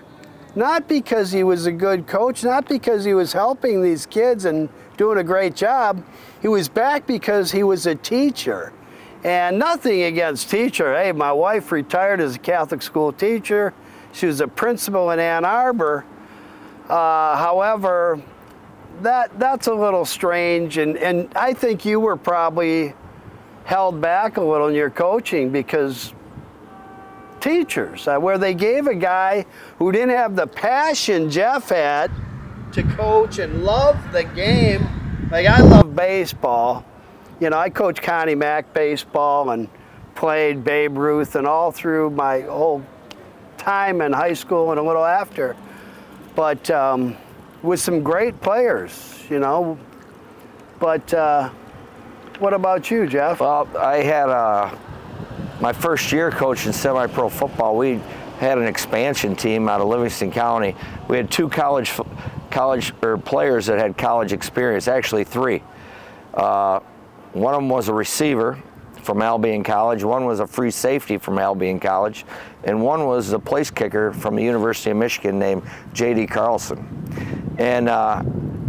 Not 0.56 0.86
because 0.86 1.32
he 1.32 1.42
was 1.42 1.66
a 1.66 1.72
good 1.72 2.06
coach, 2.06 2.44
not 2.44 2.68
because 2.68 3.04
he 3.04 3.12
was 3.14 3.32
helping 3.32 3.82
these 3.82 4.06
kids 4.06 4.44
and 4.44 4.68
doing 4.96 5.18
a 5.18 5.24
great 5.24 5.56
job. 5.56 6.04
He 6.40 6.46
was 6.46 6.68
back 6.68 7.06
because 7.06 7.50
he 7.50 7.64
was 7.64 7.86
a 7.86 7.96
teacher. 7.96 8.72
And 9.24 9.58
nothing 9.58 10.02
against 10.02 10.50
teacher. 10.50 10.94
Hey, 10.94 11.10
my 11.10 11.32
wife 11.32 11.72
retired 11.72 12.20
as 12.20 12.36
a 12.36 12.38
Catholic 12.38 12.82
school 12.82 13.12
teacher. 13.12 13.74
She 14.12 14.26
was 14.26 14.40
a 14.40 14.46
principal 14.46 15.10
in 15.10 15.18
Ann 15.18 15.44
Arbor. 15.44 16.04
Uh, 16.88 17.36
however, 17.36 18.22
that 19.02 19.38
that's 19.38 19.66
a 19.66 19.74
little 19.74 20.04
strange, 20.04 20.78
and, 20.78 20.96
and 20.96 21.32
I 21.36 21.52
think 21.52 21.84
you 21.84 22.00
were 22.00 22.16
probably 22.16 22.94
held 23.64 24.00
back 24.00 24.36
a 24.36 24.42
little 24.42 24.68
in 24.68 24.74
your 24.74 24.90
coaching 24.90 25.50
because 25.50 26.12
teachers, 27.40 28.08
uh, 28.08 28.18
where 28.18 28.38
they 28.38 28.54
gave 28.54 28.86
a 28.86 28.94
guy 28.94 29.44
who 29.78 29.92
didn't 29.92 30.16
have 30.16 30.36
the 30.36 30.46
passion 30.46 31.30
Jeff 31.30 31.68
had 31.68 32.10
to 32.72 32.82
coach 32.82 33.38
and 33.38 33.64
love 33.64 33.98
the 34.12 34.24
game. 34.24 34.86
Like 35.30 35.46
I 35.46 35.60
love 35.60 35.94
baseball. 35.94 36.84
You 37.40 37.50
know, 37.50 37.58
I 37.58 37.68
coached 37.70 38.02
Connie 38.02 38.34
Mack 38.34 38.72
baseball 38.72 39.50
and 39.50 39.68
played 40.14 40.64
Babe 40.64 40.96
Ruth 40.96 41.34
and 41.34 41.46
all 41.46 41.72
through 41.72 42.10
my 42.10 42.42
whole 42.42 42.84
time 43.58 44.00
in 44.00 44.12
high 44.12 44.34
school 44.34 44.70
and 44.70 44.80
a 44.80 44.82
little 44.82 45.04
after. 45.04 45.56
But 46.34 46.70
um, 46.70 47.16
with 47.64 47.80
some 47.80 48.02
great 48.02 48.38
players, 48.42 49.24
you 49.30 49.38
know. 49.38 49.78
But 50.78 51.12
uh, 51.14 51.48
what 52.38 52.52
about 52.52 52.90
you, 52.90 53.06
Jeff? 53.06 53.40
Well, 53.40 53.66
I 53.76 53.96
had 53.96 54.28
uh, 54.28 54.76
my 55.60 55.72
first 55.72 56.12
year 56.12 56.30
coaching 56.30 56.72
semi-pro 56.72 57.30
football. 57.30 57.76
We 57.76 58.00
had 58.38 58.58
an 58.58 58.66
expansion 58.66 59.34
team 59.34 59.68
out 59.68 59.80
of 59.80 59.88
Livingston 59.88 60.30
County. 60.30 60.76
We 61.08 61.16
had 61.16 61.30
two 61.30 61.48
college 61.48 61.92
college 62.50 62.92
or 63.02 63.16
players 63.16 63.66
that 63.66 63.78
had 63.78 63.96
college 63.96 64.32
experience. 64.32 64.86
Actually, 64.86 65.24
three. 65.24 65.62
Uh, 66.34 66.80
one 67.32 67.54
of 67.54 67.58
them 67.58 67.68
was 67.68 67.88
a 67.88 67.94
receiver 67.94 68.62
from 69.02 69.22
Albion 69.22 69.64
College. 69.64 70.04
One 70.04 70.24
was 70.24 70.40
a 70.40 70.46
free 70.46 70.70
safety 70.70 71.18
from 71.18 71.38
Albion 71.38 71.80
College, 71.80 72.24
and 72.64 72.82
one 72.82 73.06
was 73.06 73.32
a 73.32 73.38
place 73.38 73.70
kicker 73.70 74.12
from 74.12 74.36
the 74.36 74.42
University 74.42 74.90
of 74.90 74.96
Michigan 74.96 75.38
named 75.38 75.62
J.D. 75.92 76.26
Carlson. 76.26 77.33
And 77.58 77.88
uh, 77.88 78.22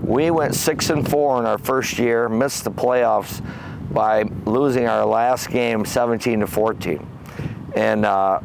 we 0.04 0.30
went 0.32 0.56
six 0.56 0.89
and 0.89 1.10
four 1.10 1.39
in 1.39 1.45
our 1.45 1.58
first 1.58 1.98
year, 1.98 2.30
missed 2.30 2.63
the 2.63 2.71
playoffs 2.71 3.43
by 3.91 4.24
losing 4.45 4.88
our 4.88 5.06
last 5.06 5.50
game 5.50 5.86
17 5.86 6.41
to 6.41 6.48
14. 6.48 7.08
And 7.76 8.06
uh, 8.06 8.39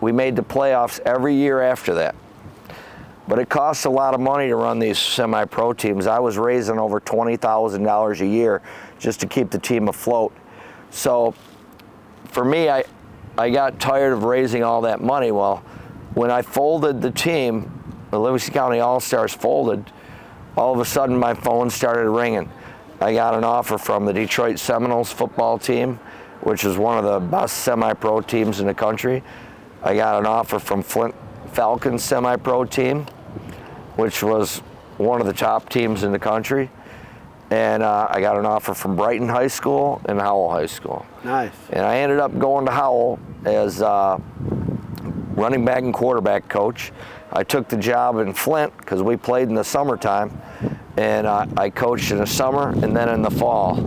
we 0.00 0.12
made 0.12 0.36
the 0.36 0.42
playoffs 0.42 1.00
every 1.00 1.34
year 1.34 1.60
after 1.60 1.94
that. 1.94 2.14
But 3.26 3.38
it 3.38 3.48
costs 3.48 3.84
a 3.84 3.90
lot 3.90 4.14
of 4.14 4.20
money 4.20 4.48
to 4.48 4.56
run 4.56 4.78
these 4.78 4.98
semi 4.98 5.44
pro 5.44 5.72
teams. 5.72 6.06
I 6.06 6.18
was 6.18 6.38
raising 6.38 6.78
over 6.78 7.00
$20,000 7.00 8.20
a 8.20 8.26
year 8.26 8.62
just 8.98 9.20
to 9.20 9.26
keep 9.26 9.50
the 9.50 9.58
team 9.58 9.88
afloat. 9.88 10.32
So 10.90 11.34
for 12.24 12.44
me, 12.44 12.70
I, 12.70 12.84
I 13.36 13.50
got 13.50 13.78
tired 13.78 14.12
of 14.12 14.24
raising 14.24 14.62
all 14.62 14.80
that 14.82 15.02
money. 15.02 15.30
Well, 15.30 15.58
when 16.14 16.30
I 16.30 16.40
folded 16.40 17.02
the 17.02 17.10
team, 17.10 17.77
the 18.10 18.18
Livingston 18.18 18.54
County 18.54 18.80
All 18.80 19.00
Stars 19.00 19.34
folded, 19.34 19.90
all 20.56 20.74
of 20.74 20.80
a 20.80 20.84
sudden 20.84 21.16
my 21.16 21.34
phone 21.34 21.70
started 21.70 22.10
ringing. 22.10 22.50
I 23.00 23.12
got 23.14 23.34
an 23.34 23.44
offer 23.44 23.78
from 23.78 24.06
the 24.06 24.12
Detroit 24.12 24.58
Seminoles 24.58 25.12
football 25.12 25.58
team, 25.58 26.00
which 26.40 26.64
is 26.64 26.76
one 26.76 26.98
of 26.98 27.04
the 27.04 27.20
best 27.20 27.58
semi 27.58 27.92
pro 27.94 28.20
teams 28.20 28.60
in 28.60 28.66
the 28.66 28.74
country. 28.74 29.22
I 29.82 29.94
got 29.94 30.18
an 30.18 30.26
offer 30.26 30.58
from 30.58 30.82
Flint 30.82 31.14
Falcons 31.52 32.02
semi 32.02 32.36
pro 32.36 32.64
team, 32.64 33.06
which 33.96 34.22
was 34.22 34.58
one 34.96 35.20
of 35.20 35.26
the 35.26 35.32
top 35.32 35.68
teams 35.68 36.02
in 36.02 36.10
the 36.10 36.18
country. 36.18 36.70
And 37.50 37.82
uh, 37.82 38.08
I 38.10 38.20
got 38.20 38.36
an 38.36 38.44
offer 38.44 38.74
from 38.74 38.96
Brighton 38.96 39.28
High 39.28 39.46
School 39.46 40.02
and 40.06 40.20
Howell 40.20 40.50
High 40.50 40.66
School. 40.66 41.06
Nice. 41.24 41.52
And 41.70 41.86
I 41.86 41.98
ended 41.98 42.18
up 42.18 42.36
going 42.38 42.66
to 42.66 42.72
Howell 42.72 43.18
as 43.44 43.80
uh, 43.80 44.18
running 45.34 45.64
back 45.64 45.82
and 45.82 45.94
quarterback 45.94 46.48
coach. 46.48 46.92
I 47.32 47.44
took 47.44 47.68
the 47.68 47.76
job 47.76 48.18
in 48.18 48.32
Flint 48.32 48.76
because 48.78 49.02
we 49.02 49.16
played 49.16 49.48
in 49.48 49.54
the 49.54 49.64
summertime, 49.64 50.40
and 50.96 51.26
uh, 51.26 51.46
I 51.56 51.70
coached 51.70 52.10
in 52.10 52.18
the 52.18 52.26
summer 52.26 52.70
and 52.70 52.96
then 52.96 53.08
in 53.08 53.22
the 53.22 53.30
fall. 53.30 53.78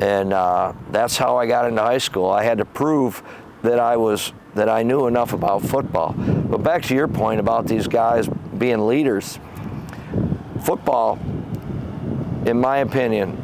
And 0.00 0.32
uh, 0.32 0.74
that's 0.90 1.16
how 1.16 1.36
I 1.36 1.46
got 1.46 1.66
into 1.66 1.82
high 1.82 1.98
school. 1.98 2.30
I 2.30 2.42
had 2.44 2.58
to 2.58 2.64
prove 2.64 3.22
that 3.62 3.78
I 3.78 3.96
was 3.96 4.32
that 4.54 4.68
I 4.68 4.82
knew 4.82 5.06
enough 5.06 5.32
about 5.32 5.62
football. 5.62 6.14
But 6.14 6.62
back 6.62 6.82
to 6.84 6.94
your 6.94 7.08
point 7.08 7.40
about 7.40 7.66
these 7.66 7.86
guys 7.86 8.26
being 8.56 8.86
leaders, 8.86 9.38
football, 10.64 11.18
in 12.46 12.58
my 12.58 12.78
opinion, 12.78 13.42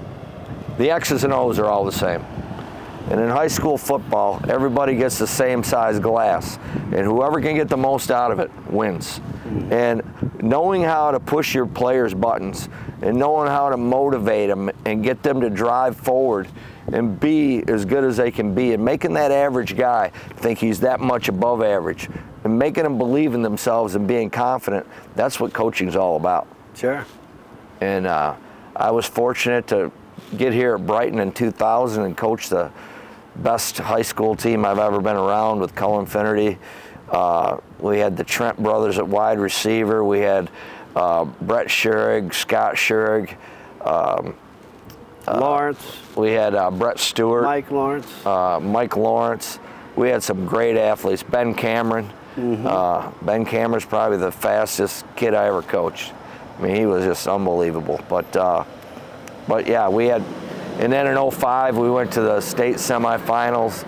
the 0.79 0.91
X's 0.91 1.25
and 1.25 1.33
O's 1.33 1.59
are 1.59 1.67
all 1.67 1.85
the 1.85 1.93
same. 1.93 2.25
And 3.13 3.21
in 3.21 3.29
high 3.29 3.49
school 3.49 3.77
football, 3.77 4.41
everybody 4.49 4.97
gets 4.97 5.19
the 5.19 5.27
same 5.27 5.63
size 5.63 6.01
glass, 6.01 6.59
and 6.93 7.05
whoever 7.05 7.43
can 7.43 7.55
get 7.55 7.69
the 7.69 7.77
most 7.77 8.11
out 8.11 8.33
of 8.33 8.41
it 8.41 8.51
wins. 8.71 9.21
And 9.71 10.01
knowing 10.43 10.83
how 10.83 11.11
to 11.11 11.21
push 11.21 11.55
your 11.55 11.67
players' 11.67 12.15
buttons 12.15 12.71
and 13.03 13.19
knowing 13.19 13.49
how 13.49 13.69
to 13.69 13.77
motivate 13.77 14.49
them 14.49 14.71
and 14.87 15.05
get 15.05 15.23
them 15.23 15.43
to 15.43 15.51
drive 15.51 15.95
forward 15.95 16.49
and 16.91 17.21
be 17.21 17.63
as 17.69 17.85
good 17.85 18.03
as 18.03 18.17
they 18.17 18.31
can 18.31 18.55
be, 18.55 18.73
and 18.73 18.83
making 18.83 19.13
that 19.13 19.31
average 19.31 19.77
guy 19.77 20.09
think 20.37 20.59
he's 20.59 20.81
that 20.81 20.99
much 20.99 21.29
above 21.29 21.63
average, 21.63 22.09
and 22.45 22.59
making 22.59 22.85
them 22.85 22.97
believe 22.97 23.35
in 23.35 23.43
themselves 23.43 23.95
and 23.95 24.09
being 24.09 24.31
confident 24.31 24.87
that's 25.17 25.39
what 25.39 25.53
coaching's 25.53 25.97
all 25.97 26.17
about. 26.17 26.49
Sure. 26.75 27.05
And 27.83 28.07
uh, 28.07 28.37
I 28.75 28.91
was 28.91 29.05
fortunate 29.05 29.67
to 29.67 29.93
get 30.39 30.55
here 30.55 30.77
at 30.77 30.87
Brighton 30.87 31.19
in 31.19 31.31
2000 31.31 32.05
and 32.05 32.17
coach 32.17 32.49
the 32.49 32.71
best 33.37 33.79
high 33.79 34.03
school 34.03 34.35
team 34.37 34.65
I've 34.65 34.79
ever 34.79 35.01
been 35.01 35.17
around 35.17 35.61
with 35.61 35.75
Cullen 35.75 36.07
Finnerty. 36.07 36.59
Uh, 37.11 37.59
we 37.79 37.99
had 37.99 38.17
the 38.17 38.25
Trent 38.25 38.63
brothers 38.63 38.99
at 38.99 39.07
wide 39.07 39.39
receiver. 39.39 40.05
We 40.05 40.21
had 40.21 40.51
uh, 40.97 41.25
Brett 41.25 41.69
Schurig, 41.69 42.33
Scott 42.35 42.75
Schurig. 42.75 43.37
Um, 43.85 44.35
Lawrence, 45.27 45.99
we 46.17 46.33
had 46.33 46.55
uh, 46.55 46.71
Brett 46.71 46.99
Stewart, 46.99 47.45
Mike 47.45 47.71
Lawrence. 47.71 48.27
uh, 48.27 48.59
Mike 48.61 48.97
Lawrence. 48.97 49.59
We 49.95 50.09
had 50.09 50.23
some 50.23 50.47
great 50.47 50.77
athletes. 50.77 51.23
Ben 51.23 51.55
Cameron. 51.55 52.11
Uh, 52.37 53.11
ben 53.23 53.45
Cameron's 53.45 53.85
probably 53.85 54.17
the 54.17 54.33
fastest 54.33 55.05
kid 55.17 55.35
I 55.35 55.47
ever 55.47 55.61
coached. 55.63 56.13
I 56.59 56.63
mean, 56.63 56.75
he 56.77 56.87
was 56.87 57.05
just 57.05 57.27
unbelievable. 57.29 58.01
But, 58.09 58.35
uh, 58.35 58.65
but 59.47 59.67
yeah, 59.67 59.89
we 59.89 60.07
had, 60.07 60.23
and 60.79 60.93
then 60.93 61.07
in 61.07 61.31
05, 61.31 61.77
we 61.77 61.91
went 61.91 62.13
to 62.13 62.21
the 62.21 62.41
state 62.41 62.77
semifinals 62.77 63.87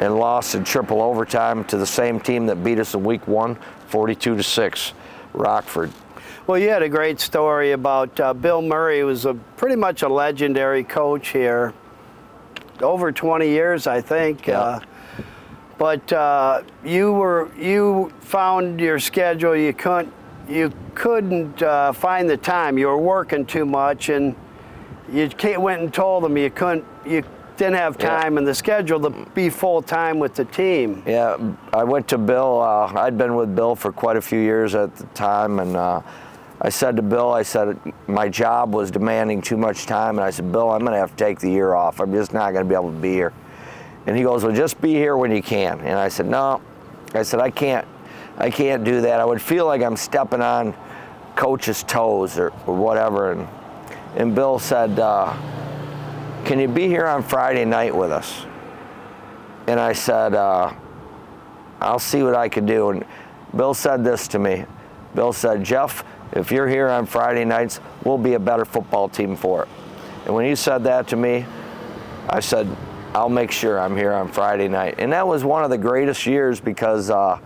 and 0.00 0.16
lost 0.16 0.54
in 0.54 0.64
triple 0.64 1.02
overtime 1.02 1.64
to 1.64 1.76
the 1.76 1.86
same 1.86 2.18
team 2.18 2.46
that 2.46 2.64
beat 2.64 2.78
us 2.78 2.94
in 2.94 3.04
week 3.04 3.26
one, 3.28 3.56
42 3.88 4.36
to 4.36 4.42
6, 4.42 4.92
Rockford. 5.34 5.90
Well, 6.46 6.58
you 6.58 6.70
had 6.70 6.82
a 6.82 6.88
great 6.88 7.20
story 7.20 7.72
about 7.72 8.18
uh, 8.18 8.32
Bill 8.32 8.62
Murray, 8.62 9.00
who 9.00 9.06
was 9.06 9.24
a 9.26 9.34
pretty 9.34 9.76
much 9.76 10.02
a 10.02 10.08
legendary 10.08 10.82
coach 10.82 11.28
here, 11.28 11.74
over 12.80 13.12
20 13.12 13.46
years, 13.46 13.86
I 13.86 14.00
think. 14.00 14.46
Yeah. 14.46 14.60
Uh, 14.60 14.80
but 15.80 16.12
uh, 16.12 16.62
you 16.84 17.12
were 17.12 17.50
you 17.56 18.12
found 18.20 18.80
your 18.80 18.98
schedule. 18.98 19.56
You 19.56 19.72
couldn't 19.72 20.12
you 20.46 20.72
couldn't 20.94 21.62
uh, 21.62 21.92
find 21.92 22.28
the 22.28 22.36
time. 22.36 22.76
You 22.76 22.88
were 22.88 22.98
working 22.98 23.46
too 23.46 23.64
much, 23.64 24.10
and 24.10 24.34
you 25.12 25.28
ca- 25.28 25.56
went 25.58 25.82
and 25.82 25.92
told 25.92 26.24
them 26.24 26.36
you 26.36 26.50
couldn't. 26.50 26.84
You 27.04 27.22
didn't 27.56 27.74
have 27.76 27.96
Yeah. 28.00 28.20
time 28.20 28.38
in 28.38 28.44
the 28.44 28.54
schedule 28.54 29.00
to 29.00 29.10
be 29.34 29.50
full 29.50 29.82
time 29.82 30.18
with 30.18 30.34
the 30.34 30.44
team. 30.46 31.02
Yeah, 31.06 31.36
I 31.72 31.84
went 31.84 32.08
to 32.08 32.18
Bill. 32.18 32.60
Uh, 32.62 32.92
I'd 32.98 33.18
been 33.18 33.34
with 33.36 33.54
Bill 33.54 33.74
for 33.76 33.92
quite 33.92 34.16
a 34.16 34.20
few 34.22 34.38
years 34.40 34.74
at 34.74 34.94
the 34.96 35.04
time, 35.14 35.58
and 35.60 35.76
uh, 35.76 36.00
I 36.62 36.68
said 36.68 36.96
to 36.96 37.02
Bill, 37.02 37.32
I 37.32 37.42
said 37.42 37.78
my 38.06 38.28
job 38.28 38.74
was 38.74 38.90
demanding 38.90 39.42
too 39.42 39.56
much 39.56 39.86
time, 39.86 40.18
and 40.18 40.24
I 40.24 40.30
said, 40.30 40.50
Bill, 40.52 40.70
I'm 40.70 40.80
going 40.80 40.92
to 40.92 40.98
have 40.98 41.10
to 41.16 41.24
take 41.24 41.38
the 41.38 41.50
year 41.50 41.74
off. 41.74 42.00
I'm 42.00 42.12
just 42.12 42.32
not 42.32 42.52
going 42.52 42.64
to 42.64 42.68
be 42.68 42.74
able 42.74 42.90
to 42.92 42.98
be 42.98 43.12
here. 43.12 43.32
And 44.06 44.16
he 44.16 44.22
goes, 44.22 44.44
Well, 44.44 44.54
just 44.54 44.80
be 44.80 44.92
here 44.94 45.16
when 45.16 45.30
you 45.30 45.42
can. 45.42 45.80
And 45.80 45.98
I 45.98 46.08
said, 46.08 46.26
No. 46.26 46.60
I 47.14 47.22
said, 47.22 47.40
I 47.40 47.50
can't. 47.50 47.86
I 48.38 48.48
can't 48.50 48.84
do 48.84 49.00
that. 49.02 49.20
I 49.20 49.24
would 49.24 49.42
feel 49.42 49.66
like 49.66 49.82
I'm 49.82 49.96
stepping 49.96 50.40
on 50.40 50.74
coach's 51.36 51.82
toes 51.82 52.38
or, 52.38 52.52
or 52.66 52.74
whatever. 52.74 53.32
And 53.32 53.46
and 54.16 54.34
Bill 54.34 54.58
said, 54.58 54.98
uh, 54.98 55.34
Can 56.44 56.58
you 56.58 56.68
be 56.68 56.88
here 56.88 57.06
on 57.06 57.22
Friday 57.22 57.64
night 57.64 57.94
with 57.94 58.10
us? 58.10 58.46
And 59.66 59.78
I 59.78 59.92
said, 59.92 60.34
uh, 60.34 60.72
I'll 61.80 61.98
see 61.98 62.22
what 62.22 62.34
I 62.34 62.48
can 62.48 62.66
do. 62.66 62.90
And 62.90 63.04
Bill 63.56 63.74
said 63.74 64.04
this 64.04 64.28
to 64.28 64.38
me. 64.38 64.64
Bill 65.14 65.32
said, 65.32 65.64
Jeff, 65.64 66.04
if 66.32 66.50
you're 66.50 66.68
here 66.68 66.88
on 66.88 67.06
Friday 67.06 67.44
nights, 67.44 67.80
we'll 68.04 68.18
be 68.18 68.34
a 68.34 68.38
better 68.38 68.64
football 68.64 69.08
team 69.08 69.36
for 69.36 69.62
it. 69.62 69.68
And 70.24 70.34
when 70.34 70.44
he 70.44 70.54
said 70.54 70.84
that 70.84 71.08
to 71.08 71.16
me, 71.16 71.46
I 72.28 72.40
said, 72.40 72.68
I'll 73.14 73.28
make 73.28 73.50
sure 73.50 73.80
I'm 73.80 73.96
here 73.96 74.12
on 74.12 74.30
Friday 74.30 74.68
night. 74.68 74.96
And 74.98 75.12
that 75.12 75.26
was 75.26 75.42
one 75.42 75.64
of 75.64 75.70
the 75.70 75.78
greatest 75.78 76.26
years 76.26 76.60
because 76.60 77.10
uh, 77.10 77.38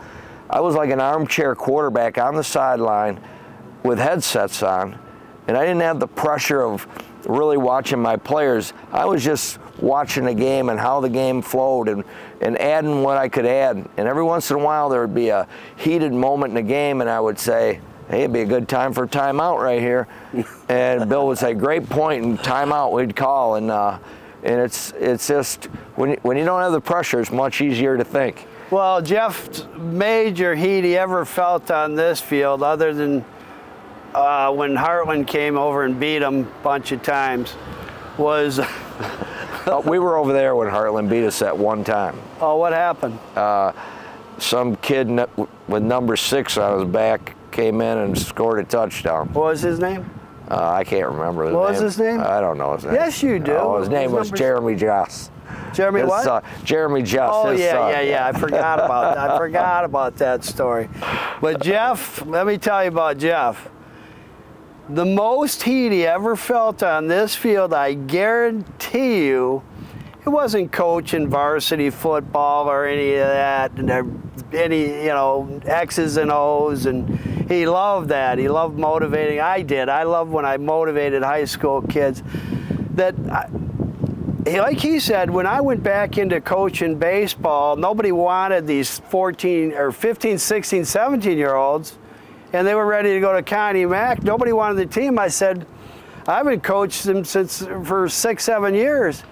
I 0.50 0.61
was 0.61 0.74
like 0.74 0.90
an 0.90 1.00
armchair 1.00 1.55
quarterback 1.55 2.18
on 2.18 2.35
the 2.35 2.44
sideline 2.44 3.18
with 3.83 3.98
headsets 3.98 4.62
on, 4.62 4.98
and 5.46 5.57
I 5.57 5.64
didn't 5.64 5.83
have 5.83 6.00
the 6.00 6.07
pressure 6.07 6.62
of 6.62 6.87
really 7.26 7.57
watching 7.57 8.00
my 8.00 8.16
players. 8.16 8.72
I 8.92 9.04
was 9.04 9.24
just 9.24 9.59
watching 9.78 10.24
the 10.24 10.35
game 10.35 10.68
and 10.68 10.78
how 10.78 11.00
the 11.00 11.09
game 11.09 11.42
flowed 11.42 11.88
and, 11.88 12.04
and 12.40 12.59
adding 12.59 13.02
what 13.02 13.16
I 13.16 13.28
could 13.28 13.46
add. 13.46 13.88
And 13.96 14.09
every 14.09 14.22
once 14.22 14.50
in 14.50 14.57
a 14.57 14.61
while, 14.61 14.88
there 14.88 15.00
would 15.00 15.14
be 15.14 15.28
a 15.28 15.46
heated 15.76 16.12
moment 16.12 16.50
in 16.50 16.54
the 16.54 16.68
game, 16.68 17.00
and 17.00 17.11
I 17.11 17.20
would 17.20 17.38
say, 17.38 17.80
Hey, 18.09 18.20
it'd 18.20 18.35
be 18.35 18.42
a 18.42 18.46
good 18.46 18.68
time 18.68 18.92
for 18.92 19.04
a 19.04 19.09
timeout 19.09 19.62
right 19.62 19.80
here. 19.80 20.07
and 20.68 21.09
Bill 21.09 21.26
would 21.28 21.38
say, 21.38 21.54
Great 21.54 21.88
point, 21.88 22.24
and 22.24 22.38
timeout 22.38 22.92
we'd 22.92 23.16
call. 23.16 23.57
And, 23.57 23.70
uh, 23.70 23.98
and 24.42 24.61
it's, 24.61 24.92
it's 24.92 25.26
just, 25.26 25.66
when 25.96 26.14
when 26.22 26.37
you 26.37 26.44
don't 26.44 26.61
have 26.61 26.72
the 26.72 26.80
pressure, 26.80 27.20
it's 27.20 27.33
much 27.33 27.62
easier 27.62 27.96
to 27.96 28.04
think. 28.04 28.46
Well, 28.70 29.00
Jeff's 29.00 29.66
major 29.76 30.54
heat 30.54 30.85
he 30.85 30.96
ever 30.98 31.24
felt 31.24 31.70
on 31.70 31.94
this 31.94 32.20
field, 32.20 32.62
other 32.62 32.92
than 32.92 33.24
uh, 34.14 34.53
when 34.53 34.74
Hartland 34.74 35.27
came 35.27 35.57
over 35.59 35.85
and 35.85 35.98
beat 35.98 36.18
them 36.20 36.40
a 36.40 36.62
bunch 36.62 36.92
of 36.92 37.03
times, 37.03 37.55
was 38.18 38.61
Uh, 39.66 39.81
we 39.87 39.98
were 39.98 40.18
over 40.18 40.35
there 40.35 40.55
when 40.55 40.68
Hartland 40.68 41.09
beat 41.09 41.24
us 41.24 41.40
at 41.40 41.57
one 41.57 41.83
time. 41.85 42.14
oh, 42.42 42.57
what 42.59 42.74
happened? 42.74 43.18
Some 44.38 44.77
kid 44.77 45.09
n- 45.09 45.27
with 45.68 45.83
number 45.83 46.16
six 46.16 46.59
on 46.59 46.81
his 46.81 46.88
back 46.90 47.35
came 47.50 47.81
in 47.81 47.96
and 47.98 48.18
scored 48.18 48.59
a 48.59 48.64
touchdown. 48.64 49.29
What 49.33 49.44
was 49.46 49.62
his 49.62 49.79
name? 49.79 50.11
Uh, 50.50 50.70
I 50.70 50.85
can't 50.85 51.09
remember 51.11 51.44
his 51.46 51.55
What 51.55 51.72
name. 51.72 51.83
was 51.83 51.94
his 51.94 51.98
name? 51.98 52.20
I 52.20 52.40
don't 52.40 52.59
know 52.59 52.74
his 52.74 52.85
name. 52.85 52.92
Yes, 52.94 53.22
you 53.22 53.38
do. 53.38 53.53
Oh, 53.55 53.79
his 53.81 53.88
name 53.88 54.12
was 54.12 54.27
number's- 54.27 54.38
Jeremy 54.38 54.74
Joss. 54.77 55.31
Jeremy 55.72 56.00
His 56.00 56.11
what? 56.11 56.24
son- 56.24 56.42
Jeremy 56.64 57.03
Joss. 57.03 57.33
Oh 57.35 57.50
yeah, 57.50 57.72
son. 57.72 57.90
yeah, 57.90 58.00
yeah. 58.03 58.27
I 58.27 58.33
forgot 58.33 58.81
about 58.81 59.14
that. 59.14 59.31
I 59.31 59.38
forgot 59.38 59.85
about 59.87 60.16
that 60.16 60.44
story. 60.44 60.90
But 61.40 61.62
Jeff, 61.62 62.24
let 62.27 62.46
me 62.46 62.59
tell 62.59 62.83
you 62.83 62.88
about 62.88 63.16
Jeff. 63.16 63.70
The 64.88 65.05
most 65.07 65.62
heat 65.62 65.92
he 65.92 66.07
ever 66.07 66.37
felt 66.37 66.83
on 66.83 67.09
this 67.09 67.35
field, 67.35 67.73
I 67.73 67.94
guarantee 67.94 69.27
you, 69.27 69.62
it 70.27 70.29
wasn't 70.29 70.73
coaching 70.73 71.29
varsity 71.29 71.88
football 71.88 72.68
or 72.68 72.87
any 72.87 73.14
of 73.14 73.27
that, 73.27 73.73
any 74.53 75.03
you 75.03 75.09
know 75.09 75.61
X's 75.64 76.18
and 76.18 76.31
O's, 76.31 76.85
and 76.87 77.18
he 77.49 77.66
loved 77.66 78.11
that. 78.11 78.38
He 78.38 78.49
loved 78.49 78.79
motivating. 78.79 79.40
I 79.40 79.62
did. 79.62 79.88
I 79.88 80.03
loved 80.03 80.31
when 80.31 80.44
I 80.44 80.59
motivated 80.59 81.23
high 81.23 81.44
school 81.47 81.81
kids. 81.83 82.23
That 82.94 83.14
I, 83.31 83.49
like 84.47 84.79
he 84.81 85.01
said, 85.01 85.31
when 85.31 85.47
I 85.47 85.62
went 85.62 85.83
back 85.83 86.18
into 86.18 86.40
coaching 86.40 86.99
baseball, 86.99 87.77
nobody 87.77 88.12
wanted 88.12 88.66
these 88.66 88.99
14 88.99 89.73
or 89.73 89.92
15, 89.92 90.37
16, 90.37 90.85
17 90.85 91.38
year 91.38 91.55
olds, 91.55 91.97
and 92.54 92.64
they 92.64 92.74
were 92.76 92.86
ready 92.86 93.12
to 93.14 93.20
go 93.20 93.32
to 93.32 93.42
Connie 93.42 93.84
Mack. 93.84 94.22
Nobody 94.22 94.52
wanted 94.52 94.76
the 94.76 94.86
team. 94.86 95.18
I 95.18 95.26
said, 95.26 95.66
I've 96.28 96.46
been 96.46 96.60
coached 96.60 97.02
them 97.02 97.24
since 97.24 97.66
for 97.84 98.08
six, 98.08 98.44
seven 98.44 98.74
years. 98.74 99.24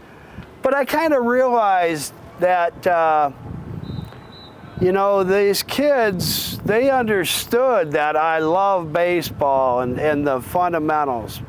But 0.61 0.75
I 0.75 0.85
kind 0.85 1.15
of 1.15 1.25
realized 1.25 2.13
that, 2.41 2.85
uh, 2.85 3.31
you 4.81 4.91
know, 4.91 5.23
these 5.23 5.63
kids, 5.63 6.59
they 6.59 6.91
understood 6.91 7.93
that 7.93 8.17
I 8.17 8.41
love 8.41 8.93
baseball 8.93 9.83
and, 9.83 10.01
and 10.01 10.27
the 10.27 10.41
fundamentals. 10.41 11.41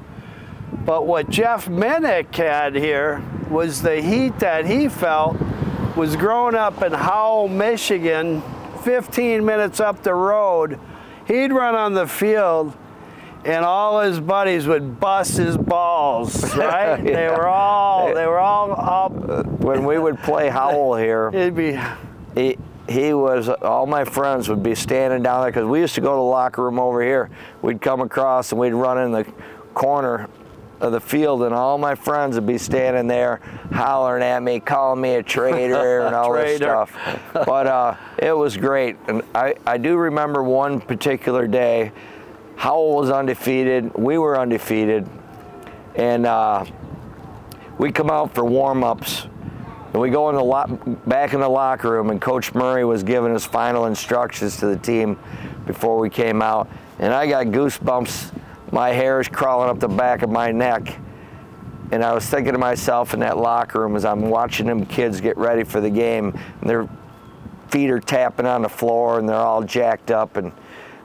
But 0.86 1.08
what 1.08 1.28
Jeff 1.32 1.68
Minock 1.68 2.36
had 2.36 2.76
here 2.76 3.24
was 3.50 3.82
the 3.82 4.00
heat 4.00 4.38
that 4.40 4.68
he 4.68 4.90
felt 4.90 5.38
was 5.98 6.16
growing 6.16 6.54
up 6.54 6.84
in 6.84 6.92
Howell, 6.92 7.48
Michigan, 7.48 8.44
15 8.84 9.44
minutes 9.44 9.80
up 9.80 10.04
the 10.04 10.14
road. 10.14 10.80
He'd 11.28 11.52
run 11.52 11.76
on 11.76 11.94
the 11.94 12.08
field 12.08 12.74
and 13.46 13.66
all 13.66 14.00
his 14.02 14.20
buddies 14.20 14.68
would 14.68 15.00
bust 15.00 15.38
his 15.38 15.58
balls, 15.58 16.56
right? 16.56 17.04
They 17.04 17.28
were 17.28 17.48
all 17.48 18.14
they 18.14 18.26
were 18.26 18.40
all 18.40 18.72
up. 18.72 19.12
When 19.60 19.86
we 19.86 20.00
would 20.00 20.20
play 20.20 20.50
Howell 20.50 20.96
here, 20.96 21.30
It'd 21.34 21.56
be 21.56 21.80
he, 22.36 22.58
he 22.88 23.14
was 23.14 23.50
all 23.50 23.86
my 23.86 24.06
friends 24.06 24.50
would 24.50 24.64
be 24.64 24.76
standing 24.76 25.24
down 25.24 25.42
there 25.42 25.52
because 25.52 25.66
we 25.68 25.80
used 25.80 25.96
to 25.96 26.02
go 26.02 26.12
to 26.12 26.16
the 26.16 26.22
locker 26.22 26.64
room 26.64 26.80
over 26.80 27.02
here 27.02 27.30
we'd 27.62 27.82
come 27.82 28.02
across 28.02 28.52
and 28.52 28.60
we'd 28.60 28.74
run 28.74 28.98
in 28.98 29.12
the 29.12 29.26
corner 29.74 30.28
of 30.84 30.92
the 30.92 31.00
field 31.00 31.44
and 31.44 31.56
all 31.56 31.78
my 31.78 31.96
friends 31.96 32.36
would 32.36 32.46
be 32.46 32.58
standing 32.58 33.08
there 33.08 33.40
hollering 33.72 34.22
at 34.22 34.44
me 34.44 34.60
calling 34.60 35.00
me 35.00 35.16
a 35.16 35.24
traitor 35.24 36.02
and 36.06 36.14
all 36.14 36.34
this 36.34 36.58
stuff 36.58 36.92
but 37.34 37.66
uh, 37.66 37.96
it 38.18 38.34
was 38.34 38.58
great 38.58 38.98
and 39.08 39.24
I, 39.34 39.56
I 39.66 39.78
do 39.78 39.96
remember 39.96 40.44
one 40.44 40.82
particular 40.82 41.48
day 41.48 41.94
howell 42.58 42.96
was 42.96 43.10
undefeated 43.10 43.96
we 43.96 44.18
were 44.18 44.38
undefeated 44.38 45.08
and 45.96 46.26
uh, 46.26 46.66
we 47.78 47.92
come 47.92 48.10
out 48.10 48.36
for 48.36 48.44
warm-ups 48.44 49.28
and 49.94 50.02
we 50.02 50.10
go 50.10 50.30
in 50.30 50.36
the 50.36 50.44
lo- 50.44 50.98
back 51.06 51.34
in 51.36 51.40
the 51.40 51.48
locker 51.48 51.92
room, 51.92 52.10
and 52.10 52.20
Coach 52.20 52.56
Murray 52.56 52.84
was 52.84 53.04
giving 53.04 53.32
his 53.32 53.46
final 53.46 53.86
instructions 53.86 54.58
to 54.58 54.66
the 54.66 54.78
team 54.78 55.20
before 55.68 56.00
we 56.00 56.10
came 56.10 56.42
out. 56.42 56.68
And 56.98 57.14
I 57.14 57.28
got 57.28 57.46
goosebumps. 57.48 58.32
My 58.74 58.90
hair 58.90 59.22
is 59.22 59.28
crawling 59.28 59.70
up 59.70 59.80
the 59.80 59.88
back 59.88 60.24
of 60.24 60.32
my 60.32 60.52
neck. 60.52 60.98
And 61.92 62.04
I 62.04 62.12
was 62.12 62.26
thinking 62.26 62.54
to 62.54 62.58
myself 62.58 63.14
in 63.14 63.20
that 63.20 63.38
locker 63.38 63.80
room 63.80 63.96
as 63.96 64.04
I'm 64.04 64.32
watching 64.32 64.66
them 64.66 64.84
kids 64.88 65.22
get 65.22 65.38
ready 65.38 65.64
for 65.64 65.80
the 65.80 65.92
game, 65.92 66.36
and 66.60 66.68
their 66.68 66.90
feet 67.68 67.92
are 67.92 68.00
tapping 68.00 68.48
on 68.48 68.64
the 68.64 68.70
floor 68.70 69.20
and 69.20 69.30
they're 69.30 69.36
all 69.36 69.62
jacked 69.62 70.10
up. 70.10 70.38
And 70.38 70.52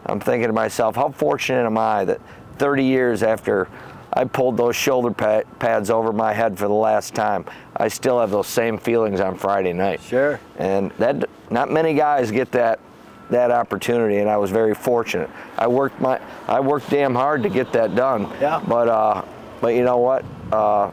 I'm 0.07 0.18
thinking 0.18 0.46
to 0.46 0.54
myself, 0.54 0.96
how 0.96 1.11
fortunate 1.11 1.66
am 1.66 1.76
I 1.76 2.07
that 2.07 2.22
30 2.57 2.85
years 2.85 3.22
after 3.22 3.68
I 4.14 4.24
pulled 4.24 4.57
those 4.57 4.74
shoulder 4.74 5.11
pads 5.11 5.90
over 5.90 6.11
my 6.11 6.33
head 6.33 6.57
for 6.57 6.68
the 6.68 6.74
last 6.74 7.14
time, 7.14 7.44
I 7.76 7.88
still 7.88 8.18
have 8.18 8.31
those 8.31 8.46
same 8.46 8.78
feelings 8.78 9.20
on 9.20 9.37
Friday 9.37 9.74
night. 9.74 10.00
Sure. 10.00 10.40
And 10.57 10.90
that 10.92 11.28
not 11.50 11.70
many 11.70 11.92
guys 11.92 12.31
get 12.31 12.50
that 12.52 12.81
that 13.31 13.51
opportunity, 13.51 14.19
and 14.19 14.29
I 14.29 14.37
was 14.37 14.51
very 14.51 14.75
fortunate. 14.75 15.31
I 15.57 15.67
worked 15.67 16.01
my 16.01 16.21
I 16.47 16.61
worked 16.61 16.91
damn 16.91 17.14
hard 17.14 17.43
to 17.43 17.49
get 17.49 17.73
that 17.73 17.95
done. 17.95 18.23
Yeah. 18.41 18.62
But 18.67 18.88
uh, 18.88 19.25
but 19.61 19.75
you 19.75 19.85
know 19.85 19.99
what? 19.99 20.25
Uh, 20.52 20.90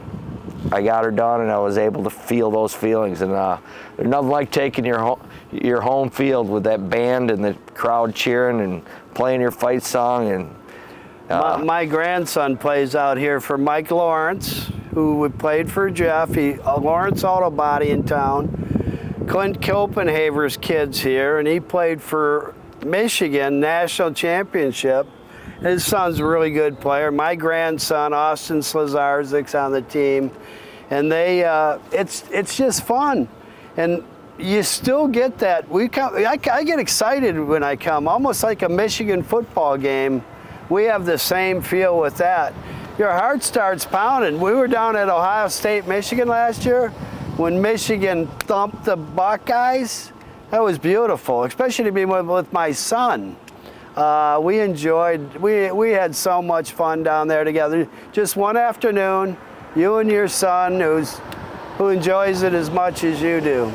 I 0.72 0.82
got 0.82 1.04
her 1.04 1.10
done, 1.10 1.42
and 1.42 1.50
I 1.50 1.58
was 1.58 1.78
able 1.78 2.02
to 2.04 2.10
feel 2.10 2.50
those 2.50 2.74
feelings. 2.74 3.22
And 3.22 3.32
uh, 3.32 3.58
there's 3.96 4.08
nothing 4.08 4.30
like 4.30 4.50
taking 4.50 4.84
your 4.84 4.98
home 4.98 5.20
your 5.52 5.80
home 5.80 6.10
field 6.10 6.48
with 6.48 6.64
that 6.64 6.90
band 6.90 7.30
and 7.30 7.44
the 7.44 7.54
crowd 7.74 8.14
cheering 8.14 8.60
and 8.60 8.82
playing 9.14 9.40
your 9.40 9.52
fight 9.52 9.82
song 9.82 10.28
and 10.30 10.54
my, 11.28 11.56
my 11.56 11.84
grandson 11.86 12.56
plays 12.56 12.94
out 12.94 13.16
here 13.16 13.40
for 13.40 13.58
Mike 13.58 13.90
Lawrence, 13.90 14.70
who 14.94 15.28
played 15.30 15.70
for 15.70 15.90
Jeff. 15.90 16.34
He 16.34 16.54
uh, 16.60 16.78
Lawrence 16.78 17.24
Auto 17.24 17.50
Body 17.50 17.90
in 17.90 18.04
town. 18.04 18.65
Clint 19.26 19.60
Copenhaver's 19.60 20.56
kids 20.56 21.00
here, 21.00 21.38
and 21.38 21.48
he 21.48 21.58
played 21.58 22.00
for 22.00 22.54
Michigan 22.84 23.58
national 23.58 24.12
championship. 24.12 25.06
His 25.60 25.84
son's 25.84 26.20
a 26.20 26.24
really 26.24 26.52
good 26.52 26.78
player. 26.78 27.10
My 27.10 27.34
grandson 27.34 28.12
Austin 28.12 28.60
Slazarzik's 28.60 29.54
on 29.56 29.72
the 29.72 29.82
team, 29.82 30.30
and 30.90 31.10
they 31.10 31.44
uh, 31.44 31.78
it's 31.90 32.24
it's 32.30 32.56
just 32.56 32.84
fun, 32.84 33.28
and 33.76 34.04
you 34.38 34.62
still 34.62 35.08
get 35.08 35.38
that. 35.38 35.68
We 35.68 35.88
come. 35.88 36.14
I, 36.14 36.38
I 36.52 36.62
get 36.62 36.78
excited 36.78 37.36
when 37.38 37.64
I 37.64 37.74
come, 37.74 38.06
almost 38.06 38.44
like 38.44 38.62
a 38.62 38.68
Michigan 38.68 39.24
football 39.24 39.76
game. 39.76 40.24
We 40.68 40.84
have 40.84 41.04
the 41.04 41.18
same 41.18 41.62
feel 41.62 41.98
with 41.98 42.16
that. 42.18 42.54
Your 42.96 43.10
heart 43.10 43.42
starts 43.42 43.84
pounding. 43.84 44.40
We 44.40 44.52
were 44.52 44.68
down 44.68 44.94
at 44.94 45.08
Ohio 45.08 45.48
State, 45.48 45.86
Michigan 45.86 46.28
last 46.28 46.64
year 46.64 46.92
when 47.36 47.60
Michigan 47.60 48.26
thumped 48.40 48.84
the 48.84 48.96
Buckeyes. 48.96 50.12
That 50.50 50.62
was 50.62 50.78
beautiful, 50.78 51.44
especially 51.44 51.86
to 51.86 51.92
be 51.92 52.04
with, 52.04 52.26
with 52.26 52.52
my 52.52 52.72
son. 52.72 53.36
Uh, 53.94 54.38
we 54.42 54.60
enjoyed. 54.60 55.36
We 55.36 55.70
we 55.70 55.90
had 55.90 56.14
so 56.14 56.42
much 56.42 56.72
fun 56.72 57.02
down 57.02 57.28
there 57.28 57.44
together. 57.44 57.88
Just 58.12 58.36
one 58.36 58.56
afternoon, 58.56 59.36
you 59.74 59.96
and 59.96 60.10
your 60.10 60.28
son, 60.28 60.80
who's 60.80 61.18
who 61.78 61.88
enjoys 61.88 62.42
it 62.42 62.52
as 62.52 62.70
much 62.70 63.04
as 63.04 63.20
you 63.20 63.40
do. 63.40 63.72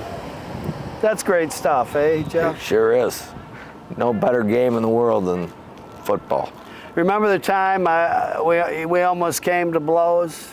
That's 1.02 1.24
great 1.24 1.52
stuff, 1.52 1.96
eh, 1.96 2.22
Jeff? 2.24 2.62
Sure 2.62 2.94
is. 2.94 3.28
No 3.98 4.14
better 4.14 4.44
game 4.44 4.76
in 4.76 4.84
the 4.84 4.90
world 4.90 5.26
than 5.26 5.52
football. 6.04 6.52
Remember 6.96 7.28
the 7.28 7.40
time 7.40 7.88
I, 7.88 8.40
we, 8.42 8.86
we 8.86 9.02
almost 9.02 9.42
came 9.42 9.74
to 9.74 9.80
blows? 9.80 10.50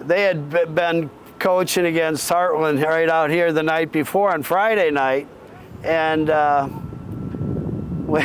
They 0.00 0.22
had 0.22 0.74
been 0.74 1.10
coaching 1.38 1.86
against 1.86 2.28
Hartland 2.30 2.82
right 2.84 3.08
out 3.08 3.30
here 3.30 3.52
the 3.52 3.62
night 3.62 3.92
before 3.92 4.32
on 4.32 4.42
Friday 4.42 4.90
night, 4.90 5.26
and 5.84 6.30
uh, 6.30 6.68
we, 8.06 8.20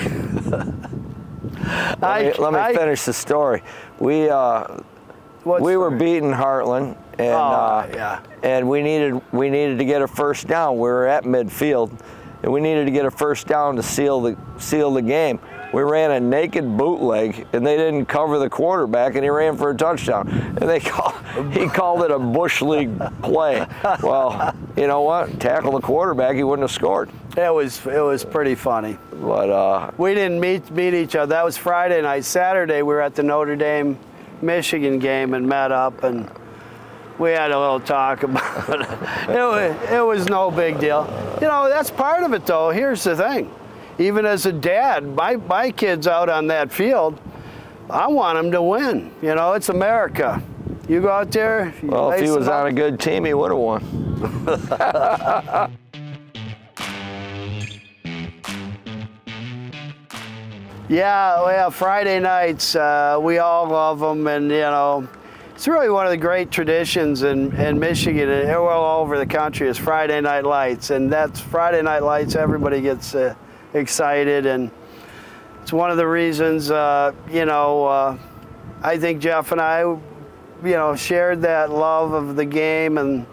Let 2.02 2.26
me, 2.26 2.34
let 2.44 2.54
me 2.54 2.60
I- 2.60 2.74
finish 2.76 3.04
the 3.04 3.14
story. 3.14 3.64
We 4.00 4.30
uh, 4.30 4.80
we 5.46 5.78
were 5.78 5.90
the- 5.92 5.98
beating 5.98 6.32
Hartland, 6.32 6.98
and 7.20 7.28
Oh, 7.34 7.38
uh, 7.38 7.88
yeah. 7.94 8.20
and 8.44 8.68
we 8.70 8.82
needed 8.82 9.22
we 9.32 9.50
needed 9.50 9.78
to 9.80 9.86
get 9.86 10.02
a 10.02 10.08
first 10.08 10.48
down. 10.48 10.76
We 10.76 10.82
were 10.90 11.08
at 11.08 11.24
midfield, 11.24 11.98
and 12.42 12.52
we 12.52 12.60
needed 12.60 12.86
to 12.86 12.92
get 12.92 13.06
a 13.06 13.12
first 13.12 13.48
down 13.48 13.76
to 13.78 13.84
seal 13.84 14.20
the 14.22 14.38
seal 14.58 14.92
the 14.94 15.02
game. 15.02 15.40
We 15.74 15.82
ran 15.82 16.12
a 16.12 16.20
naked 16.20 16.78
bootleg, 16.78 17.48
and 17.52 17.66
they 17.66 17.76
didn't 17.76 18.06
cover 18.06 18.38
the 18.38 18.50
quarterback, 18.50 19.16
and 19.16 19.24
he 19.24 19.30
ran 19.30 19.58
for 19.58 19.72
a 19.72 19.76
touchdown. 19.76 20.30
And 20.30 20.70
they 20.70 20.80
call, 20.80 21.12
he 21.52 21.68
called 21.68 22.04
it 22.04 22.12
a 22.12 22.20
bush 22.20 22.62
league 22.62 22.98
play. 23.24 23.66
Well, 24.04 24.56
you 24.78 24.86
know 24.86 25.02
what? 25.02 25.40
Tackle 25.40 25.72
the 25.72 25.82
quarterback, 25.82 26.36
he 26.36 26.44
wouldn't 26.44 26.64
have 26.64 26.72
scored. 26.72 27.10
It 27.36 27.52
was 27.52 27.84
it 27.88 28.00
was 28.00 28.24
pretty 28.24 28.54
funny. 28.54 29.00
But 29.12 29.50
uh, 29.50 29.92
We 29.98 30.14
didn't 30.14 30.40
meet 30.40 30.70
meet 30.70 30.94
each 30.94 31.16
other. 31.16 31.32
That 31.32 31.44
was 31.44 31.58
Friday 31.58 32.00
night. 32.04 32.26
Saturday 32.26 32.84
we 32.84 32.94
were 32.94 33.02
at 33.02 33.16
the 33.16 33.24
Notre 33.24 33.56
Dame 33.56 33.98
Michigan 34.44 35.00
game 35.00 35.34
and 35.34 35.48
met 35.48 35.72
up 35.72 36.04
and 36.04 36.30
we 37.18 37.32
had 37.32 37.50
a 37.50 37.60
little 37.60 37.80
talk 37.80 38.22
about 38.24 38.82
it. 38.82 39.30
It 39.30 39.40
was, 39.40 39.92
it 39.92 40.06
was 40.06 40.26
no 40.28 40.52
big 40.52 40.80
deal. 40.80 41.08
You 41.42 41.48
know, 41.48 41.70
that's 41.70 41.90
part 41.90 42.22
of 42.22 42.34
it 42.34 42.46
though. 42.46 42.70
Here's 42.70 43.04
the 43.04 43.16
thing. 43.16 43.52
Even 44.00 44.26
as 44.26 44.46
a 44.46 44.52
dad, 44.52 45.16
my, 45.16 45.36
my 45.36 45.72
kids 45.72 46.08
out 46.08 46.30
on 46.30 46.48
that 46.48 46.72
field, 46.72 47.20
I 47.90 48.08
want 48.08 48.38
them 48.38 48.52
to 48.52 48.62
win. 48.62 49.12
You 49.22 49.36
know, 49.36 49.54
it's 49.54 49.70
America. 49.70 50.42
You 50.90 51.02
go 51.02 51.10
out 51.10 51.32
there. 51.32 51.74
you 51.82 51.90
well, 51.90 52.12
if 52.12 52.22
he 52.22 52.30
was 52.30 52.46
them 52.46 52.54
on 52.54 52.68
a 52.68 52.74
good 52.74 53.00
team, 53.00 53.26
he 53.26 53.34
would 53.34 53.52
have 53.52 53.60
won. 53.60 55.70
Yeah, 60.90 61.42
well, 61.44 61.72
Friday 61.72 62.20
nights, 62.20 62.76
uh, 62.76 63.18
we 63.20 63.38
all 63.38 63.68
love 63.68 64.00
them, 64.00 64.28
and 64.28 64.52
you 64.52 64.60
know, 64.60 65.08
it's 65.56 65.68
really 65.68 65.90
one 65.90 66.06
of 66.06 66.12
the 66.12 66.18
great 66.18 66.52
traditions 66.52 67.24
in, 67.24 67.56
in 67.56 67.80
Michigan 67.80 68.30
and 68.30 68.48
well 68.48 68.68
all 68.68 69.02
over 69.02 69.18
the 69.18 69.26
country 69.26 69.70
is 69.70 69.78
Friday 69.78 70.20
Night 70.20 70.44
Lights, 70.44 70.90
and 70.90 71.12
that's 71.12 71.40
Friday 71.40 71.82
Night 71.82 72.04
Lights. 72.04 72.36
Everybody 72.36 72.82
gets 72.82 73.16
uh, 73.16 73.34
excited, 73.74 74.46
and 74.46 74.72
it's 75.62 75.74
one 75.74 75.92
of 75.92 75.98
the 75.98 76.08
reasons. 76.08 76.72
Uh, 76.72 77.14
you 77.30 77.46
know, 77.46 77.86
uh, 77.86 78.18
I 78.82 78.98
think 78.98 79.22
Jeff 79.22 79.52
and 79.52 79.62
I, 79.62 79.82
you 79.82 80.02
know, 80.64 80.96
shared 80.96 81.42
that 81.44 81.72
love 81.72 82.14
of 82.14 82.36
the 82.36 82.46
game 82.46 82.98
and 82.98 83.26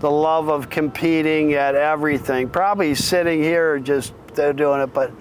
the 0.00 0.10
love 0.10 0.48
of 0.48 0.68
competing 0.68 1.54
at 1.54 1.74
everything. 1.74 2.48
Probably 2.48 2.94
sitting 2.94 3.42
here 3.42 3.78
just 3.78 4.12
uh, 4.38 4.52
doing 4.52 4.80
it, 4.80 4.92
but. 4.92 5.12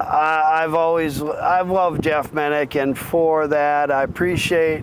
I, 0.00 0.64
I've 0.64 0.74
always 0.74 1.22
I've 1.22 1.70
loved 1.70 2.02
Jeff 2.02 2.32
Minock, 2.32 2.74
and 2.74 2.98
for 2.98 3.46
that 3.48 3.92
I 3.92 4.02
appreciate. 4.02 4.82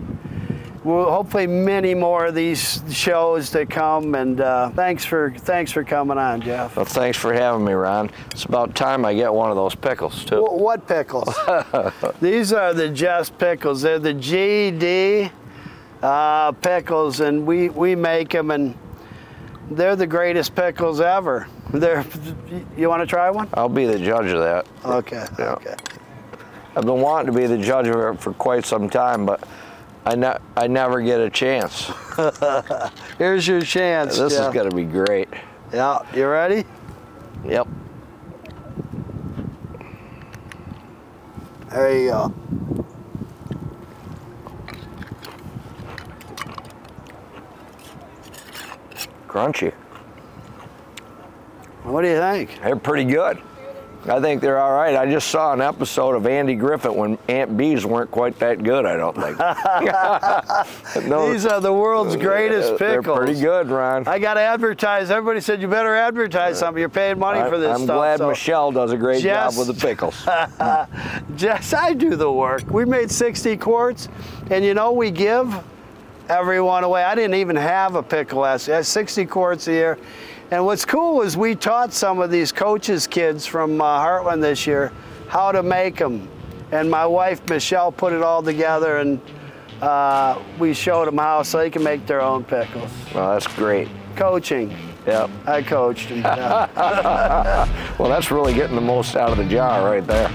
Well, 0.82 1.10
hopefully 1.10 1.46
many 1.46 1.94
more 1.94 2.24
of 2.26 2.34
these 2.34 2.82
shows 2.90 3.50
to 3.50 3.66
come, 3.66 4.14
and 4.14 4.40
uh, 4.40 4.70
thanks 4.70 5.04
for 5.04 5.30
thanks 5.30 5.70
for 5.70 5.84
coming 5.84 6.16
on, 6.16 6.40
Jeff. 6.40 6.74
Well, 6.74 6.86
thanks 6.86 7.18
for 7.18 7.34
having 7.34 7.66
me, 7.66 7.72
Ron. 7.74 8.10
It's 8.30 8.44
about 8.46 8.74
time 8.74 9.04
I 9.04 9.12
get 9.12 9.30
one 9.32 9.50
of 9.50 9.56
those 9.56 9.74
pickles 9.74 10.24
too. 10.24 10.42
Wh- 10.42 10.58
What 10.58 10.88
pickles? 10.88 11.34
These 12.22 12.54
are 12.54 12.72
the 12.72 12.88
Just 12.88 13.36
pickles. 13.36 13.82
They're 13.82 13.98
the 13.98 14.14
GD 14.14 15.30
uh, 16.02 16.52
pickles, 16.52 17.20
and 17.20 17.46
we 17.46 17.68
we 17.68 17.94
make 17.94 18.30
them, 18.30 18.50
and 18.50 18.74
they're 19.70 19.96
the 19.96 20.06
greatest 20.06 20.54
pickles 20.54 21.02
ever. 21.02 21.46
They're. 21.74 22.06
You 22.78 22.88
want 22.88 23.02
to 23.02 23.06
try 23.06 23.28
one? 23.28 23.50
I'll 23.52 23.68
be 23.68 23.84
the 23.84 23.98
judge 23.98 24.30
of 24.32 24.40
that. 24.40 24.66
Okay. 24.82 25.26
Yeah. 25.38 25.52
Okay. 25.56 25.74
I've 26.74 26.86
been 26.86 27.02
wanting 27.02 27.26
to 27.34 27.38
be 27.38 27.46
the 27.46 27.58
judge 27.58 27.86
of 27.88 27.96
it 27.96 28.18
for 28.20 28.32
quite 28.32 28.64
some 28.64 28.88
time, 28.88 29.26
but 29.26 29.46
I, 30.06 30.14
ne- 30.14 30.38
I 30.56 30.66
never 30.66 31.02
get 31.02 31.20
a 31.20 31.30
chance. 31.30 31.90
Here's 33.18 33.46
your 33.46 33.60
chance. 33.60 34.18
This 34.18 34.32
Jeff. 34.34 34.48
is 34.48 34.54
going 34.54 34.70
to 34.70 34.74
be 34.76 34.84
great. 34.84 35.28
Yeah. 35.72 35.98
You 36.14 36.26
ready? 36.28 36.64
Yep. 37.44 37.68
There 41.70 41.98
you 41.98 42.10
go. 42.10 42.34
Crunchy. 49.28 49.72
What 51.84 52.02
do 52.02 52.08
you 52.08 52.18
think? 52.18 52.58
They're 52.62 52.76
pretty 52.76 53.04
good. 53.10 53.40
I 54.08 54.18
think 54.20 54.40
they're 54.40 54.58
all 54.58 54.72
right. 54.72 54.96
I 54.96 55.10
just 55.10 55.28
saw 55.28 55.52
an 55.52 55.60
episode 55.60 56.14
of 56.14 56.26
Andy 56.26 56.54
Griffith 56.54 56.92
when 56.94 57.18
Aunt 57.28 57.56
Bee's 57.56 57.84
weren't 57.84 58.10
quite 58.10 58.38
that 58.38 58.62
good, 58.62 58.86
I 58.86 58.96
don't 58.96 59.14
think. 59.14 59.38
no, 61.08 61.30
These 61.32 61.44
are 61.46 61.60
the 61.60 61.72
world's 61.72 62.16
greatest 62.16 62.72
uh, 62.72 62.76
they're 62.78 63.02
pickles. 63.02 63.18
pretty 63.18 63.40
good, 63.40 63.68
Ron. 63.68 64.08
I 64.08 64.18
got 64.18 64.34
to 64.34 64.40
advertise. 64.40 65.10
Everybody 65.10 65.40
said 65.40 65.60
you 65.60 65.68
better 65.68 65.94
advertise 65.94 66.58
something. 66.58 66.80
You're 66.80 66.88
paying 66.88 67.18
money 67.18 67.48
for 67.50 67.58
this 67.58 67.74
I'm 67.74 67.84
stuff. 67.84 67.96
glad 67.96 68.18
so- 68.18 68.28
Michelle 68.28 68.72
does 68.72 68.92
a 68.92 68.96
great 68.96 69.22
job 69.22 69.52
with 69.58 69.66
the 69.66 69.74
pickles. 69.74 70.16
Jess, 71.36 71.72
I 71.74 71.92
do 71.92 72.16
the 72.16 72.30
work. 72.32 72.68
We 72.70 72.84
made 72.86 73.10
60 73.10 73.56
quarts, 73.58 74.08
and 74.50 74.64
you 74.64 74.72
know 74.74 74.92
we 74.92 75.10
give 75.10 75.54
everyone 76.28 76.84
away. 76.84 77.04
I 77.04 77.14
didn't 77.14 77.34
even 77.34 77.56
have 77.56 77.96
a 77.96 78.02
pickle 78.02 78.40
last 78.40 78.66
year. 78.68 78.82
60 78.82 79.26
quarts 79.26 79.68
a 79.68 79.72
year. 79.72 79.98
And 80.50 80.64
what's 80.66 80.84
cool 80.84 81.22
is 81.22 81.36
we 81.36 81.54
taught 81.54 81.92
some 81.92 82.20
of 82.20 82.30
these 82.30 82.50
coaches' 82.50 83.06
kids 83.06 83.46
from 83.46 83.80
uh, 83.80 84.00
Hartland 84.00 84.40
this 84.40 84.66
year 84.66 84.92
how 85.28 85.52
to 85.52 85.62
make 85.62 85.96
them. 85.96 86.28
And 86.72 86.90
my 86.90 87.06
wife 87.06 87.48
Michelle 87.48 87.92
put 87.92 88.12
it 88.12 88.22
all 88.22 88.42
together, 88.42 88.98
and 88.98 89.20
uh, 89.80 90.40
we 90.58 90.74
showed 90.74 91.06
them 91.06 91.18
how 91.18 91.42
so 91.44 91.58
they 91.58 91.70
can 91.70 91.84
make 91.84 92.04
their 92.06 92.20
own 92.20 92.42
pickles. 92.42 92.90
well, 93.14 93.32
that's 93.32 93.46
great. 93.54 93.88
Coaching. 94.16 94.76
Yep. 95.06 95.30
I 95.46 95.62
coached 95.62 96.08
them. 96.08 96.22
Well, 97.98 98.08
that's 98.08 98.30
really 98.30 98.54
getting 98.54 98.74
the 98.74 98.80
most 98.80 99.14
out 99.14 99.30
of 99.30 99.36
the 99.36 99.44
jar 99.44 99.84
right 99.84 100.06
there. 100.06 100.30